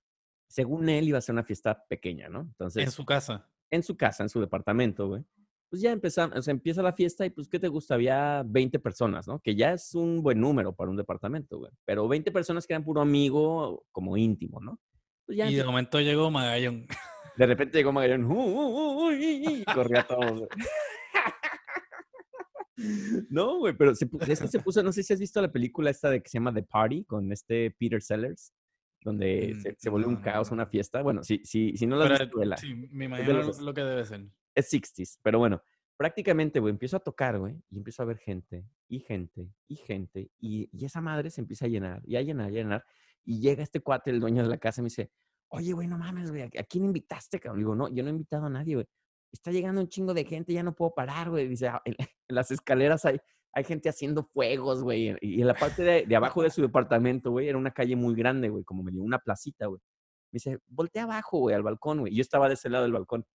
[0.47, 2.41] según él, iba a ser una fiesta pequeña, ¿no?
[2.41, 3.49] Entonces, En su casa.
[3.69, 5.23] en su casa, en su departamento, güey.
[5.69, 7.95] Pues ya empezamos, o sea, empieza la fiesta y pues, ¿qué te gusta?
[7.95, 9.39] Había 20 personas, ¿no?
[9.39, 11.71] Que ya es un buen número para un departamento, güey.
[11.84, 14.80] Pero 20 personas que eran puro amigo, como íntimo, ¿no?
[15.26, 16.86] Pues ya Y de momento llegó Magallón.
[17.36, 20.48] de repente llegó Magallón, "Uh, uh, uh, uy, y, y", y corría güey.
[23.30, 25.89] No, güey, pero se, es que se puso, no sé si has visto la película
[25.91, 28.54] esta de que se llama The Party con este Peter Sellers,
[29.04, 31.02] donde Mm, se, se vuelve un no, no, caos, una fiesta.
[31.02, 33.82] Bueno, si, si, si no la has visto, sí, me Es imagino lo, lo que
[33.84, 34.26] debe ser.
[34.56, 35.62] es 60s, pero bueno,
[35.98, 40.32] prácticamente, güey, empiezo a tocar, güey, y empiezo a ver gente, y gente, y gente,
[40.39, 42.86] y, y esa madre se empieza a llenar, y a llenar, y a llenar,
[43.24, 45.12] y llega este cuate, el dueño de la casa, y me dice,
[45.54, 47.60] oye, güey, no mames, güey, ¿a quién invitaste, cabrón?
[47.60, 48.88] Digo, no, yo no he invitado a nadie, güey.
[49.32, 51.48] Está llegando un chingo de gente, ya no puedo parar, güey.
[51.48, 51.96] Dice, "Ah, en,
[52.30, 53.20] en las escaleras hay,
[53.54, 55.16] hay gente haciendo fuegos, güey.
[55.22, 58.16] Y en la parte de, de abajo de su departamento, güey, era una calle muy
[58.16, 59.80] grande, güey, como medio una placita, güey.
[60.32, 62.16] Me dice, voltea abajo, güey, al balcón, güey.
[62.16, 63.26] Yo estaba de ese lado del balcón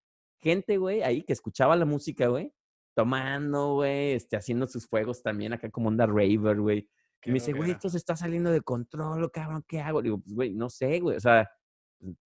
[0.40, 2.52] gente, güey, ahí que escuchaba la música, güey,
[2.94, 6.88] tomando, güey, este, haciendo sus fuegos también acá como onda raver, güey.
[7.24, 10.00] Y me dice, güey, esto se está saliendo de control, cabrón, ¿qué hago?
[10.02, 11.50] Digo, pues, güey, no sé, güey, o sea,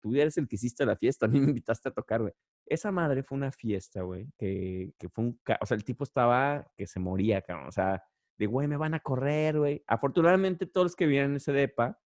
[0.01, 2.33] tú eres el que hiciste la fiesta, a mí me invitaste a tocar, güey.
[2.65, 6.71] Esa madre fue una fiesta, güey, que, que fue un, o sea, el tipo estaba
[6.75, 8.03] que se moría, cabrón, o sea,
[8.37, 9.83] de, güey, me van a correr, güey.
[9.87, 11.99] Afortunadamente todos los que vivían en ese depa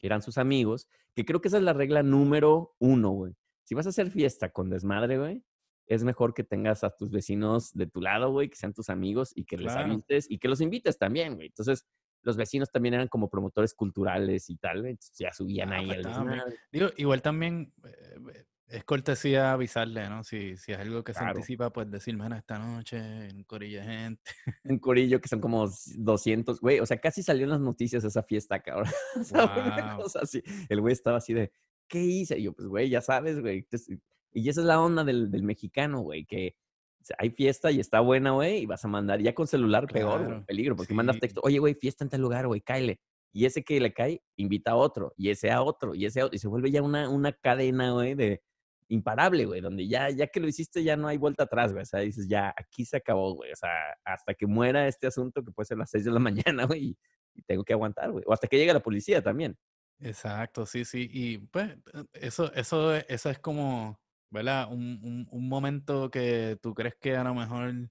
[0.00, 3.36] eran sus amigos, que creo que esa es la regla número uno, güey.
[3.64, 5.44] Si vas a hacer fiesta con desmadre, güey,
[5.86, 9.32] es mejor que tengas a tus vecinos de tu lado, güey, que sean tus amigos
[9.34, 11.48] y que les avises y que los invites también, güey.
[11.48, 11.86] Entonces,
[12.22, 14.92] los vecinos también eran como promotores culturales y tal, güey.
[14.92, 16.56] Entonces, ya subían Ah, ahí pues, desmadre.
[16.72, 17.90] Digo, igual también eh,
[18.34, 20.22] eh, es cortesía avisarle, ¿no?
[20.22, 23.86] Si, si es algo que se anticipa, pues decir, mano, esta noche, un corillo de
[23.86, 24.30] gente.
[24.64, 26.78] Un corillo que son como 200, güey.
[26.80, 28.86] O sea, casi salió en las noticias esa fiesta, cabrón.
[29.20, 30.02] O sea, fue una Wow.
[30.04, 30.42] cosa así.
[30.68, 31.50] El güey estaba así de,
[31.88, 32.38] ¿qué hice?
[32.38, 33.58] Y yo, pues, güey, ya sabes, güey.
[33.58, 33.98] Entonces,
[34.32, 36.54] Y esa es la onda del, del mexicano, güey, que
[37.00, 39.86] o sea, hay fiesta y está buena, güey, y vas a mandar ya con celular
[39.86, 43.00] peor, güey, peligro, porque mandas texto, oye, güey, fiesta en tal lugar, güey, cáele.
[43.32, 46.26] Y ese que le cae, invita a otro, y ese a otro, y ese a
[46.26, 48.42] otro, y se vuelve ya una, una cadena, güey, de
[48.88, 51.86] imparable, güey, donde ya, ya que lo hiciste ya no hay vuelta atrás, güey, o
[51.86, 53.70] sea, dices, ya, aquí se acabó, güey, o sea,
[54.04, 56.96] hasta que muera este asunto que puede ser las 6 de la mañana, güey,
[57.34, 59.56] y, tengo que aguantar, güey, o hasta que llegue la policía también.
[60.00, 61.08] Exacto, sí, sí.
[61.10, 63.98] Y pues eh, eso, eso, es- eso es como,
[64.30, 64.68] ¿verdad?
[64.72, 67.90] Un, un, un momento que tú crees que a lo mejor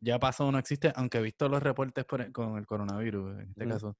[0.00, 3.40] ya pasó o no existe, aunque he visto los reportes por e- con el coronavirus,
[3.40, 3.68] en este Ujú.
[3.68, 3.96] caso.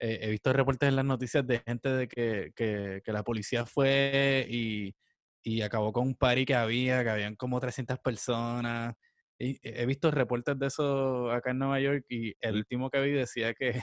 [0.00, 3.66] eh, he visto reportes en las noticias de gente de que, que, que la policía
[3.66, 4.94] fue y,
[5.42, 8.94] y acabó con un party que había, que habían como 300 personas.
[9.38, 13.12] Y he visto reportes de eso acá en Nueva York y el último que vi
[13.12, 13.82] decía que,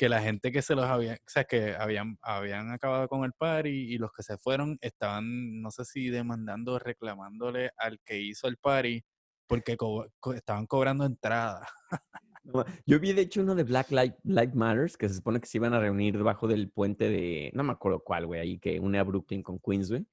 [0.00, 3.34] que la gente que se los había, o sea, que habían, habían acabado con el
[3.34, 8.48] party y los que se fueron estaban, no sé si demandando, reclamándole al que hizo
[8.48, 9.04] el party
[9.46, 11.68] porque co- co- estaban cobrando entrada.
[12.86, 15.74] Yo vi de hecho uno de Black Lives Matters, que se supone que se iban
[15.74, 19.04] a reunir debajo del puente de, no me acuerdo cuál, güey, ahí que une a
[19.04, 20.06] Brooklyn con Queens, güey.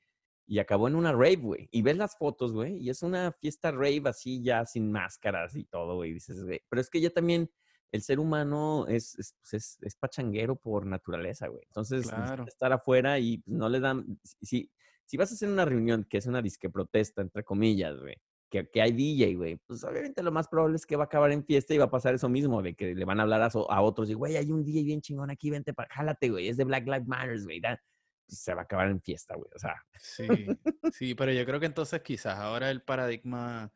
[0.49, 1.69] Y acabó en una rave, güey.
[1.71, 5.63] Y ves las fotos, güey, y es una fiesta rave así ya sin máscaras y
[5.63, 6.13] todo, güey.
[6.13, 6.59] Dices, güey.
[6.67, 7.49] Pero es que ya también
[7.91, 11.63] el ser humano es, es, pues, es, es pachanguero por naturaleza, güey.
[11.67, 12.45] Entonces, Claro.
[12.47, 14.71] estar afuera y pues, no le dan, si,
[15.05, 18.15] si vas a hacer una reunión que es una disque protesta, entre comillas, güey,
[18.49, 21.31] que, que hay DJ, güey, pues obviamente lo más probable es que va a acabar
[21.31, 23.49] en fiesta y va a pasar eso mismo, de que le van a hablar a,
[23.49, 26.47] so- a otros y, güey, hay un DJ bien chingón aquí, vente para, jálate, güey,
[26.49, 27.81] es de Black Lives Matters, güey, da-
[28.25, 30.47] pues, se va a acabar en fiesta, güey, o sea, Sí,
[30.91, 33.71] sí, pero yo creo que entonces quizás ahora el paradigma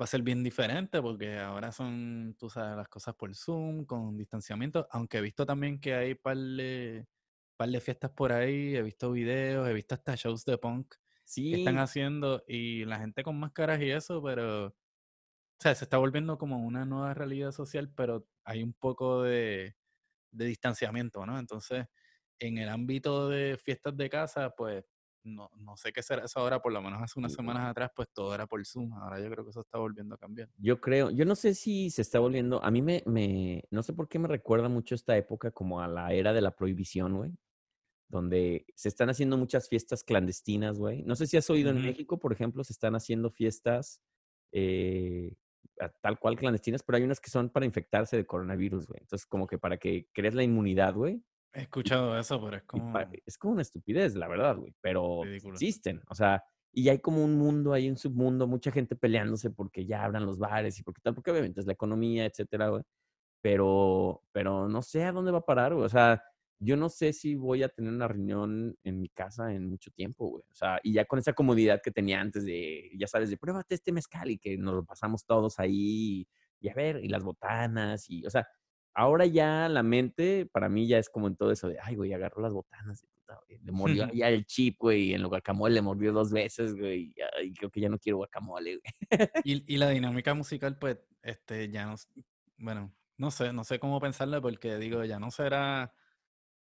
[0.00, 4.16] va a ser bien diferente porque ahora son, tú sabes, las cosas por Zoom, con
[4.16, 7.06] distanciamiento, aunque he visto también que hay par de,
[7.56, 10.94] par de fiestas por ahí, he visto videos, he visto hasta shows de punk
[11.50, 14.74] que están haciendo y la gente con máscaras y eso, pero, o
[15.60, 19.76] sea, se está volviendo como una nueva realidad social, pero hay un poco de,
[20.32, 21.38] de distanciamiento, ¿no?
[21.38, 21.86] Entonces,
[22.40, 24.84] en el ámbito de fiestas de casa, pues
[25.34, 28.08] no, no sé qué será eso ahora, por lo menos hace unas semanas atrás, pues
[28.12, 28.92] todo era por Zoom.
[28.94, 30.48] Ahora yo creo que eso está volviendo a cambiar.
[30.56, 33.92] yo creo, yo no sé si se está volviendo, a mí me, me, no sé
[33.92, 37.32] por qué me recuerda mucho esta época como a la era de la prohibición, güey,
[38.08, 41.02] donde se están haciendo muchas fiestas clandestinas, güey.
[41.02, 41.82] No sé si has oído en.
[41.82, 44.00] México, por ejemplo, se están haciendo fiestas
[44.52, 45.34] eh,
[46.00, 49.00] tal cual clandestinas, pero hay unas que son para infectarse de coronavirus, güey.
[49.00, 51.22] Entonces, como que para que crees la inmunidad, güey.
[51.58, 55.54] He escuchado eso, pero es como es como una estupidez, la verdad, güey, pero ridículo.
[55.54, 56.00] existen.
[56.08, 60.04] O sea, y hay como un mundo, hay un submundo, mucha gente peleándose porque ya
[60.04, 62.84] abran los bares y porque tal, porque obviamente es la economía, etcétera, güey.
[63.40, 65.84] Pero, pero no sé a dónde va a parar, güey.
[65.84, 66.22] O sea,
[66.60, 70.28] yo no sé si voy a tener una reunión en mi casa en mucho tiempo,
[70.28, 70.44] güey.
[70.52, 73.74] O sea, y ya con esa comodidad que tenía antes de, ya sabes, de pruébate
[73.74, 76.28] este mezcal y que nos lo pasamos todos ahí y,
[76.60, 78.46] y a ver, y las botanas y, o sea,
[78.94, 82.12] ahora ya la mente para mí ya es como en todo eso de, ay, güey,
[82.12, 85.28] agarró las botanas, y puta, güey, le mordió ya el chip, güey, y en el
[85.28, 88.92] guacamole le mordió dos veces, güey, y, creo que ya no quiero guacamole, güey.
[89.44, 91.94] Y, y la dinámica musical, pues, este, ya no,
[92.56, 95.92] bueno, no sé, no sé cómo pensarla porque digo, ya no será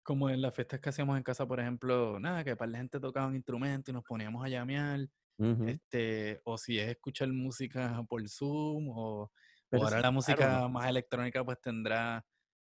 [0.04, 3.00] como en las fiestas que hacíamos en casa, por ejemplo, nada, que para la gente
[3.00, 5.08] tocaba un instrumento y nos poníamos a llamear,
[5.38, 5.68] Ujú.
[5.68, 9.32] este, o si es escuchar música por Zoom, o
[9.74, 12.26] Pero ahora sí, la música más electrónica pues tendrá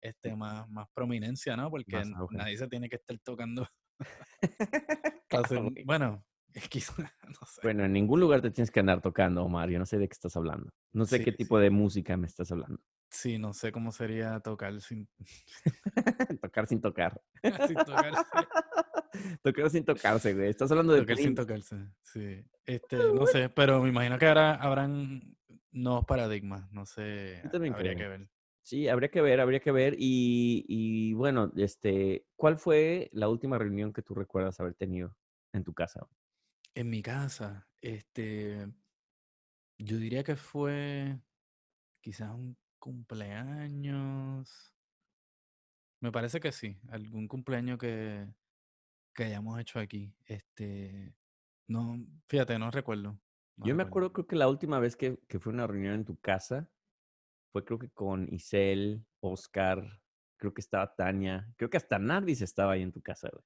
[0.01, 1.69] este más, más prominencia, ¿no?
[1.69, 3.67] Porque nadie se tiene que estar tocando.
[5.29, 6.23] Claro, bueno,
[6.53, 6.79] es que
[7.27, 7.61] no sé.
[7.63, 9.69] Bueno, en ningún lugar te tienes que andar tocando, Omar.
[9.69, 10.71] Yo no sé de qué estás hablando.
[10.93, 12.81] No sé Sí, qué tipo de música me estás hablando.
[13.09, 15.07] sí, no sé cómo sería tocar sin,
[16.41, 17.21] Tocar sin tocar.
[17.67, 18.23] sin tocarse.
[19.43, 20.49] Tocar sin tocarse, güey.
[20.49, 22.43] Estás hablando de Tocar sin tocarse, sí.
[22.65, 25.36] Este, no sé, pero me imagino que ahora habrán
[25.71, 27.95] nuevos paradigmas, no sé, también habría creo.
[27.95, 28.29] que ver.
[28.63, 29.95] Sí, habría que ver, habría que ver.
[29.97, 35.15] Y, y bueno, este, ¿cuál fue la última reunión que tú recuerdas haber tenido
[35.53, 36.07] en tu casa?
[36.75, 38.67] En mi casa, este,
[39.77, 41.19] yo diría que fue
[42.01, 44.75] quizás un cumpleaños.
[45.99, 48.27] Me parece que sí, algún cumpleaños que,
[49.15, 50.15] que hayamos hecho aquí.
[50.25, 51.15] Este,
[51.67, 51.97] no,
[52.29, 53.21] fíjate, no recuerdo.
[53.57, 56.15] Yo me acuerdo, creo que la última vez que, que fue una reunión en tu
[56.17, 56.69] casa
[57.51, 60.01] fue creo que con Isel, Oscar,
[60.37, 63.43] creo que estaba Tania, creo que hasta Nardis estaba ahí en tu casa, güey.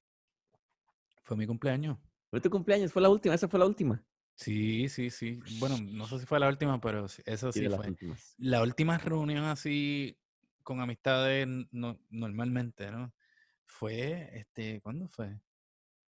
[1.23, 1.97] Fue mi cumpleaños.
[2.29, 4.03] Fue tu cumpleaños, fue la última, esa fue la última.
[4.35, 5.39] Sí, sí, sí.
[5.59, 7.87] Bueno, no sé si fue la última, pero eso Sí, fue.
[7.87, 8.35] últimas.
[8.39, 10.17] La última reunión así
[10.63, 13.13] con amistades no- normalmente, ¿no?
[13.65, 15.39] Fue, este, ¿cuándo fue?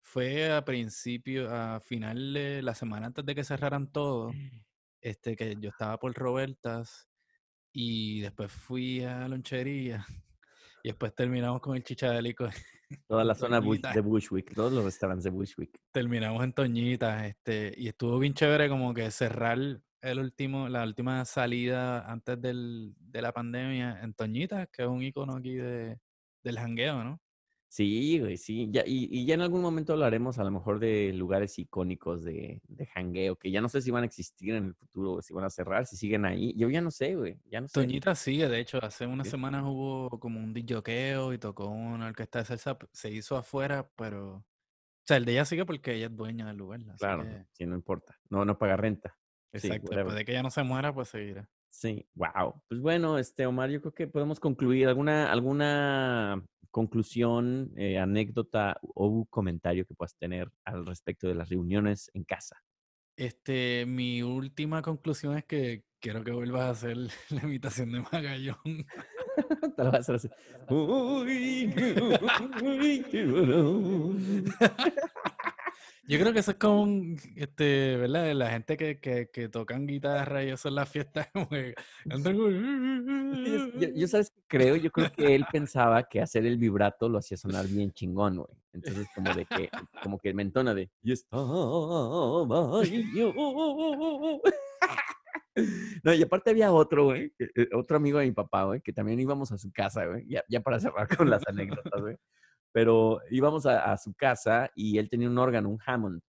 [0.03, 4.33] Fue a principio, a final de la semana antes de que cerraran todo,
[5.01, 7.09] este, que yo estaba por Robertas
[7.73, 10.05] y después fui a lonchería
[10.83, 12.49] y después terminamos con el chichadélico.
[13.09, 13.93] Toda la zona Toñita.
[13.93, 15.81] de Bushwick, todos los restaurantes de Bushwick.
[15.93, 19.57] Terminamos en Toñitas, este, y estuvo bien chévere como que cerrar
[20.03, 25.03] el último, la última salida antes del, de la pandemia en Toñitas, que es un
[25.03, 25.99] icono aquí de,
[26.43, 27.21] del jangueo, ¿no?
[27.75, 28.69] Sí, güey, sí.
[28.71, 32.61] Ya, y, y ya en algún momento hablaremos a lo mejor de lugares icónicos de,
[32.69, 35.45] de jangueo, que ya no sé si van a existir en el futuro, si van
[35.47, 36.53] a cerrar, si siguen ahí.
[36.55, 37.81] Yo ya no sé, güey, ya no sé.
[37.81, 39.31] Toñitas sigue, de hecho, hace unas Sí.
[39.31, 44.35] semanas hubo como un disjoqueo y tocó una orquesta de salsa, se hizo afuera, pero,
[44.37, 44.45] o
[45.07, 47.75] sea, el de ella sigue porque ella es dueña del lugar, Claro, que, sí, no
[47.75, 48.21] importa.
[48.31, 49.19] No, no paga renta.
[49.53, 51.49] Exacto, después de que ella no se muera, pues seguirá.
[51.73, 52.63] Sí, wow.
[52.69, 59.25] Pues bueno, este Omar, yo creo que podemos concluir alguna alguna conclusión, eh, anécdota o
[59.27, 62.63] comentario que puedas tener al respecto de las reuniones en casa.
[63.17, 67.11] Este, mi última conclusión es que quiero que vuelvas a hacer la
[67.43, 68.57] imitación de Magallón.
[69.77, 70.29] Te lo vas a hacer así.
[70.69, 71.73] Uy,
[72.63, 74.45] uy, tiburón.
[76.13, 78.33] Yo creo que eso es como, un, este, ¿verdad?
[78.35, 81.49] La gente que, que, que tocan guitarra y eso en las fiestas, como-
[83.81, 84.77] Yo, yo, ¿sabes creo?
[84.77, 88.49] Yo creo que él pensaba que hacer el vibrato lo hacía sonar bien chingón, güey.
[88.75, 89.71] Entonces, como de que,
[90.03, 91.43] como que me entona de, y estaba
[93.15, 93.33] yo.
[96.03, 98.93] No, y aparte había otro, güey, que- eh, otro amigo de mi papá, güey, que
[98.93, 102.17] también íbamos a su casa, güey, ya, ya para cerrar con las anécdotas, güey.
[102.73, 106.23] Pero íbamos a, a su casa y él tenía un órgano, un Hammond.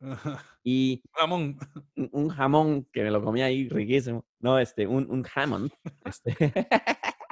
[0.64, 1.58] Y jamón.
[1.96, 4.24] Un, un jamón que me lo comía ahí riquísimo.
[4.38, 5.72] No, este, un, un Hammond.
[6.04, 6.34] Este.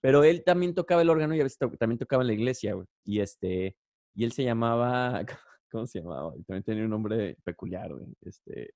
[0.00, 2.86] Pero él también tocaba el órgano y a veces también tocaba en la iglesia, güey.
[3.04, 3.76] Y este,
[4.14, 5.24] y él se llamaba,
[5.70, 6.32] ¿cómo se llamaba?
[6.46, 8.06] También tenía un nombre peculiar, güey.
[8.20, 8.72] Este,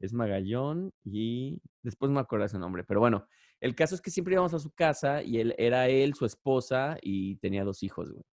[0.00, 2.84] es Magallón y después no me acuerdo de su nombre.
[2.84, 3.26] Pero bueno,
[3.60, 6.96] el caso es que siempre íbamos a su casa y él era él, su esposa
[7.02, 8.24] y tenía dos hijos, güey.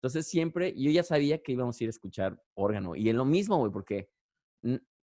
[0.00, 2.94] Entonces siempre, yo ya sabía que íbamos a ir a escuchar órgano.
[2.94, 4.10] Y en lo mismo, güey, porque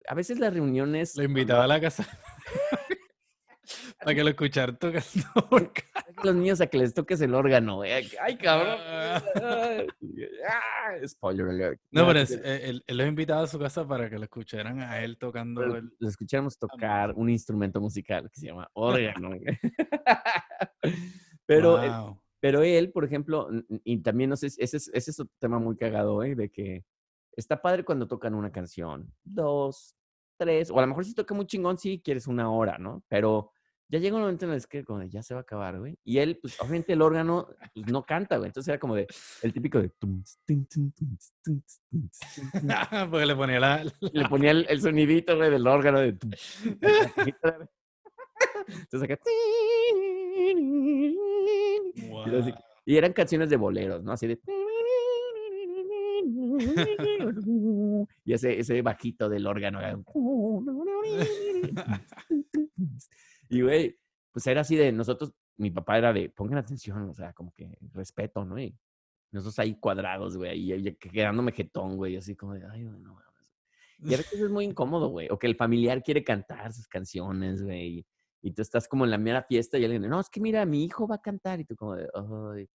[0.06, 1.16] a veces las reuniones...
[1.16, 2.06] Lo invitaba a la casa
[4.02, 5.02] para que lo escucharan tocando
[6.24, 7.90] los niños a que les toques el órgano, güey.
[8.20, 8.76] Ay, cabrón.
[8.80, 9.22] Ah.
[11.06, 11.80] Spoiler alert.
[11.90, 14.24] No, pero es es- eh, él, él los invitaba a su casa para que lo
[14.24, 15.90] escucharan a él tocando Pero el...
[15.98, 19.28] lo escucháramos tocar un instrumento musical que se llama órgano.
[19.28, 19.42] güey.
[21.46, 21.90] pero, eh,
[22.40, 23.48] pero él, por ejemplo,
[23.84, 26.34] y también no sé, ese es, ese es tema muy cagado, ¿eh?
[26.34, 26.84] De que
[27.36, 29.94] está padre cuando tocan una canción, dos,
[30.38, 33.02] tres, o a lo mejor si toca muy chingón, sí, quieres una hora, ¿no?
[33.08, 33.52] Pero
[33.90, 35.98] ya llega un momento en el que como de, ya se va a acabar, güey.
[36.04, 38.48] Y él, pues, obviamente el órgano, pues, no canta, güey.
[38.48, 39.08] Entonces era como de,
[39.42, 39.90] el típico de...
[43.10, 43.84] Porque le ponía la...
[44.12, 46.16] Le ponía el, el sonidito, güey, del órgano de...
[48.66, 49.18] Entonces acá...
[52.86, 54.12] Y eran canciones de boleros, ¿no?
[54.12, 54.40] Así de...
[58.24, 59.80] Y ese, ese bajito del órgano.
[63.50, 63.98] Y, güey,
[64.32, 67.76] pues era así de nosotros, mi papá era de, pongan atención, o sea, como que
[67.92, 68.58] respeto, ¿no?
[68.58, 68.74] Y
[69.32, 73.26] nosotros ahí cuadrados, güey, y quedándome jetón, güey, así como de, ay, güey, no mames".
[74.02, 77.62] Y a veces es muy incómodo, güey, o que el familiar quiere cantar sus canciones,
[77.62, 78.06] güey,
[78.42, 80.84] y, tú estás como en la mera fiesta y alguien, no, es que mira, mi
[80.84, 82.68] hijo va a cantar, y tú como de, ay.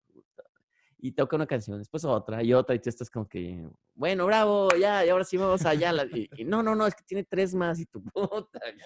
[0.98, 4.70] Y toca una canción, después otra y otra, y tú estás como que, bueno, bravo,
[4.80, 5.94] ya, y ahora sí vamos allá.
[6.12, 8.86] Y, y no, no, no, es que tiene tres más, y tu puta, ya.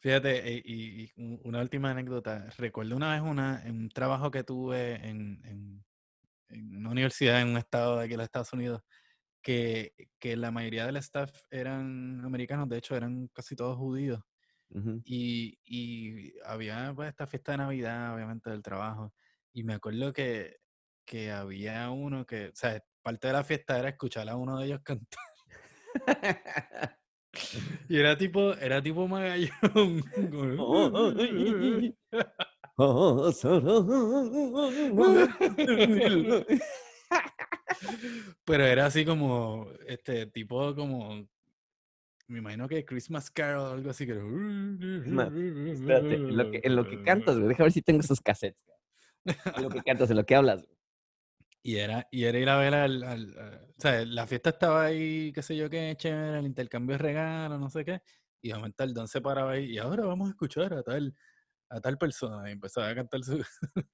[0.00, 2.48] Fíjate, eh, y, y un- una última anécdota.
[2.58, 5.84] Recuerdo una vez una, en un trabajo que tuve en, en-
[6.48, 8.82] en una universidad en un estado de aquí en los Estados Unidos,
[9.42, 14.20] que, que la mayoría del staff eran americanos, de hecho eran casi todos judíos.
[14.70, 15.00] Ujú.
[15.04, 19.14] Y, y había pues, esta fiesta de Navidad, obviamente, del trabajo.
[19.52, 20.56] Y me acuerdo que,
[21.04, 24.66] que había uno que, o sea, parte de la fiesta era escuchar a uno de
[24.66, 25.20] ellos cantar.
[27.88, 30.02] Y era tipo, era tipo Magallón.
[38.44, 41.26] Pero era así como, este tipo como,
[42.28, 44.12] me imagino que Christmas Carol o algo así que...
[45.72, 48.64] Espérate, en lo que, en lo que cantas, güey, deja ver si tengo esos cassettes.
[49.24, 50.66] En lo que cantas, en lo que hablas.
[51.66, 54.84] Y era, y era ir a ver al, al- a- O sea, la fiesta estaba
[54.84, 58.02] ahí, qué sé yo qué, chévere, el intercambio de regalos, no sé qué.
[58.42, 61.14] Y de el don se paraba ahí, y ahora vamos a escuchar a tal,
[61.70, 62.48] a tal persona.
[62.50, 63.42] Y empezaba a cantar su,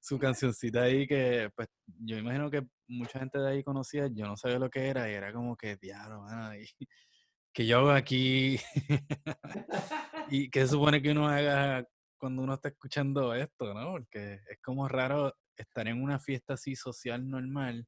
[0.00, 4.36] su cancioncita ahí que, pues, yo imagino que mucha gente de ahí conocía, yo no
[4.36, 6.24] sabía lo que era, y era como que, diablo,
[7.54, 8.58] que yo hago aquí?
[10.30, 11.86] y qué se supone que uno haga
[12.18, 13.92] cuando uno está escuchando esto, ¿no?
[13.92, 17.86] Porque es como raro estar en una fiesta así social normal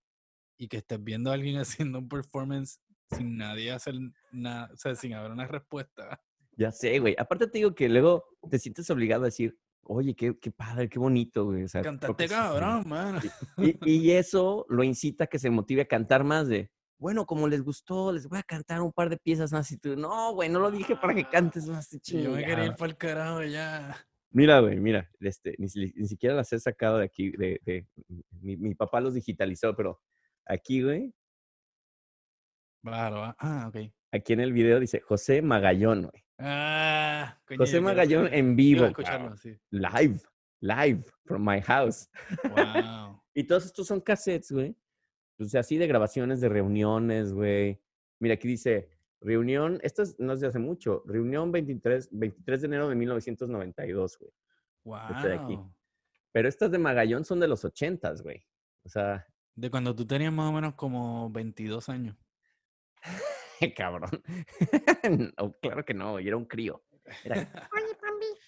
[0.56, 1.56] y que estés viendo a alguien
[1.88, 2.80] haciendo un performance
[3.16, 3.94] sin nadie hacer
[4.32, 6.20] nada, o sea, sin haber una respuesta.
[6.56, 7.14] Ya sé, güey.
[7.18, 10.98] Aparte te digo que luego te sientes obligado a decir, oye, qué, qué padre, qué
[10.98, 11.64] bonito, güey.
[11.64, 13.20] O sea, Cantaste cabrón, mano.
[13.58, 17.48] Y, y eso lo incita a que se motive a cantar más de, bueno, como
[17.48, 19.70] les gustó, les voy a cantar un par de piezas más.
[19.72, 21.92] Y tú, no, güey, no lo dije para que cantes más.
[21.92, 22.76] Y yo me quería ir chingada".
[22.76, 24.06] para el carajo ya.
[24.34, 27.86] Mira, güey, mira, este, ni, si- ni siquiera las he sacado de aquí, de, de-
[28.40, 30.00] mi, mi papá los digitalizó, pero
[30.44, 31.14] aquí, güey,
[32.82, 33.90] Claro, ah, ah, ok.
[34.12, 36.22] aquí en el video dice José Magallón, güey.
[36.38, 38.84] Ah, coño, José quiero Magallón en vivo.
[38.86, 39.56] escucharlo, sí.
[39.70, 40.20] Live,
[40.60, 42.08] live from my house.
[42.44, 43.22] Wow.
[43.36, 44.76] Y todos estos son cassettes, güey.
[45.40, 47.80] O sea, así de grabaciones de reuniones, güey.
[48.20, 48.90] Mira, aquí dice,
[49.24, 54.18] reunión, esto es- no es de hace mucho, reunión 23, 23 de enero de 1992,
[54.18, 54.32] güey.
[55.16, 55.56] Este de aquí.
[55.56, 55.74] Wow.
[56.32, 58.44] Pero estas de Magallón son de los 80s, güey.
[58.84, 62.16] O sea, De cuando tú tenías más o menos como 22 años.
[63.76, 64.10] cabrón.
[65.38, 66.82] No, claro que no, güey, era un crío.
[67.24, 67.48] Era-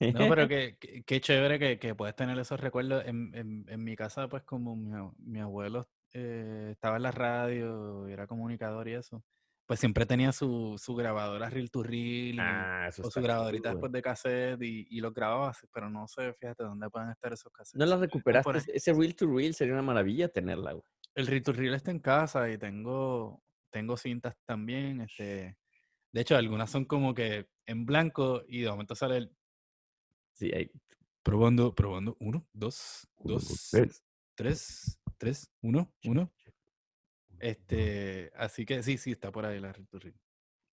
[0.00, 3.04] No, pero que, que- qué chévere que, que puedes tener esos recuerdos.
[3.06, 4.76] En, en, en mi casa, pues como
[5.18, 9.24] mi abuelo eh, estaba en la radio, era comunicador y eso,
[9.66, 13.92] pues siempre tenía su, su grabadora reel to reel Ah, o su grabadorita cool, después
[13.92, 17.78] de cassette y, y los grababa, pero no sé, fíjate dónde pueden estar esos cassettes.
[17.78, 18.76] ¿No la Están recuperaste?
[18.76, 20.84] Ese- reel to reel sería una maravilla tenerla, güey.
[21.14, 25.02] El reel to reel está en casa y tengo, tengo cintas también.
[25.02, 25.56] Este,
[26.12, 29.36] de hecho, algunas son como que en blanco y de momento sale el
[30.32, 30.70] Sí, ahí.
[31.22, 32.16] Probando, probando.
[32.20, 34.02] Uno, dos, Uno, dos, dos, tres.
[34.34, 36.32] tres, tres, uno, uno.
[37.42, 40.14] Este, así que sí, sí, está por ahí la Reel.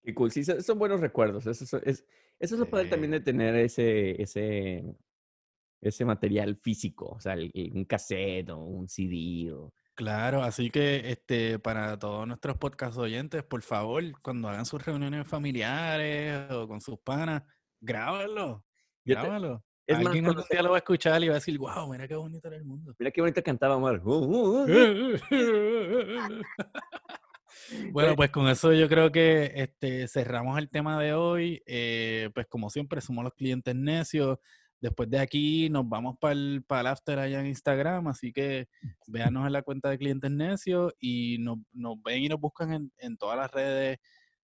[0.03, 0.31] Qué cool.
[0.31, 1.45] Sí, son buenos recuerdos.
[1.47, 2.05] Eso, es- es,
[2.39, 4.83] eso es lo padre también de tener ese, ese,
[5.81, 7.07] ese material físico.
[7.09, 9.51] O sea, el- el- un cassette o un CD.
[9.51, 9.73] O...
[9.95, 15.27] Claro, así que este, para todos nuestros podcast oyentes, por favor, cuando hagan sus reuniones
[15.27, 17.43] familiares o con sus panas,
[19.03, 19.65] te- grábalo.
[19.89, 22.07] Es más, cuando algún día lo va a escuchar y va a decir, wow, mira
[22.07, 22.93] qué bonito era el mundo.
[22.99, 23.99] Mira qué bonito cantaba Omar.
[24.03, 25.17] Uh, uh, uh.
[27.91, 31.61] Bueno, pues con eso yo creo que este, cerramos el tema de hoy.
[31.65, 34.39] Eh, pues como siempre, somos los clientes necios.
[34.81, 38.67] Después de aquí nos vamos para el, after allá en Instagram, así que
[39.07, 42.91] véanos en la cuenta de clientes necios y nos, nos ven y nos buscan en,
[42.97, 43.99] en todas las redes.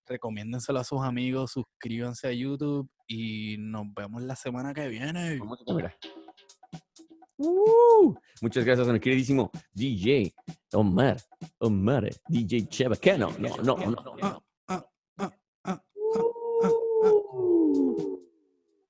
[0.08, 5.40] Recomiéndenselo a sus amigos, suscríbanse a YouTube y nos vemos la semana que viene.
[7.38, 10.34] Uh, muchas gracias a mi queridísimo DJ
[10.74, 11.18] Omar.
[11.60, 13.32] Omar, DJ Chabacano.
[13.40, 13.96] No, no, no.
[14.22, 14.46] no.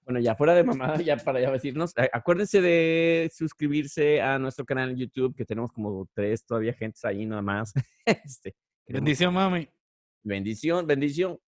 [0.03, 4.63] Bueno, ya fuera de mamá, ya para ya decirnos, a- acuérdense de suscribirse a nuestro
[4.63, 7.73] canal en YouTube, que tenemos como tres todavía gentes ahí nada más.
[8.05, 8.53] Este,
[8.85, 9.67] queremos- Bendición, mami.
[10.25, 11.39] Bendición, bendición.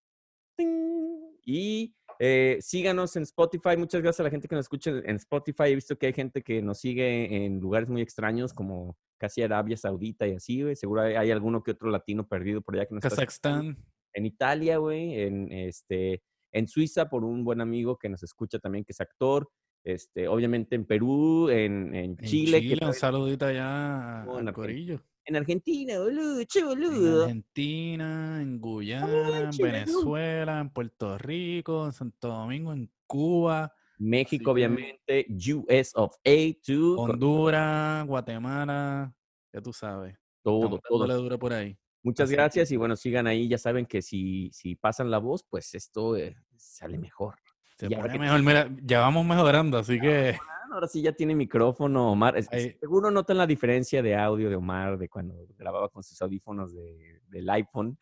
[0.55, 1.37] Ting.
[1.43, 3.75] Y eh, síganos en Spotify.
[3.75, 5.63] Muchas gracias a la gente que nos escucha en Spotify.
[5.65, 9.75] He visto que hay gente que nos sigue en lugares muy extraños, como casi Arabia
[9.77, 10.75] Saudita y así, güey.
[10.75, 13.15] Seguro hay, hay alguno que otro latino perdido por allá que nos está.
[13.15, 13.77] Kazajstán.
[14.13, 15.21] En Italia, güey.
[15.21, 16.21] En, este,
[16.51, 19.49] en Suiza, por un buen amigo que nos escucha también, que es actor.
[19.83, 22.59] Este, obviamente en Perú, en, en En Chile.
[22.61, 25.01] Chile, que un saludito allá Argen- corillo.
[25.27, 27.23] En Argentina, boludo, che, En boludo.
[27.23, 35.27] Argentina, en Guyana, en Venezuela, en Puerto Rico, en Santo Domingo, en Cuba, México, obviamente,
[35.53, 39.13] US of A, con Honduras, Guatemala,
[39.51, 40.15] ya tú sabes.
[40.41, 40.99] todo, todo.
[40.99, 41.77] dándole duro por ahí.
[42.03, 43.49] Muchas gracias y bueno, sigan ahí.
[43.49, 47.35] Ya saben que si, si pasan la voz, pues esto eh, sale mejor.
[47.77, 48.41] Se pone mejor.
[48.43, 50.37] Mira, ya vamos mejorando, así que
[50.77, 52.35] Ahora sí ya tiene micrófono, Omar.
[52.51, 52.77] Ahí.
[52.79, 57.19] seguro notan la diferencia de audio de Omar de cuando grababa con sus audífonos de,
[57.29, 57.97] del iPhone.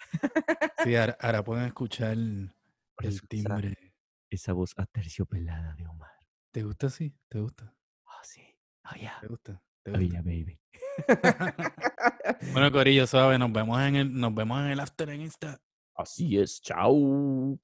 [0.84, 2.52] sí, ahora, ahora pueden escuchar el,
[3.30, 3.94] timbre.
[4.30, 6.12] Esa voz aterciopelada de Omar.
[6.52, 7.16] ¿Te gusta así?
[7.30, 7.74] ¿Te gusta?
[8.08, 8.42] Oh, sí.
[8.92, 9.20] Oh, yeah.
[9.22, 9.64] ¿Te gusta?
[9.82, 10.12] ¿Te Oh, gusta?
[10.12, 10.60] yeah, baby.
[12.52, 15.62] Bueno, Corillo, suave, nos vemos en el, nos vemos en el after en Insta.
[15.96, 16.60] Así es.
[16.62, 17.58] Chao.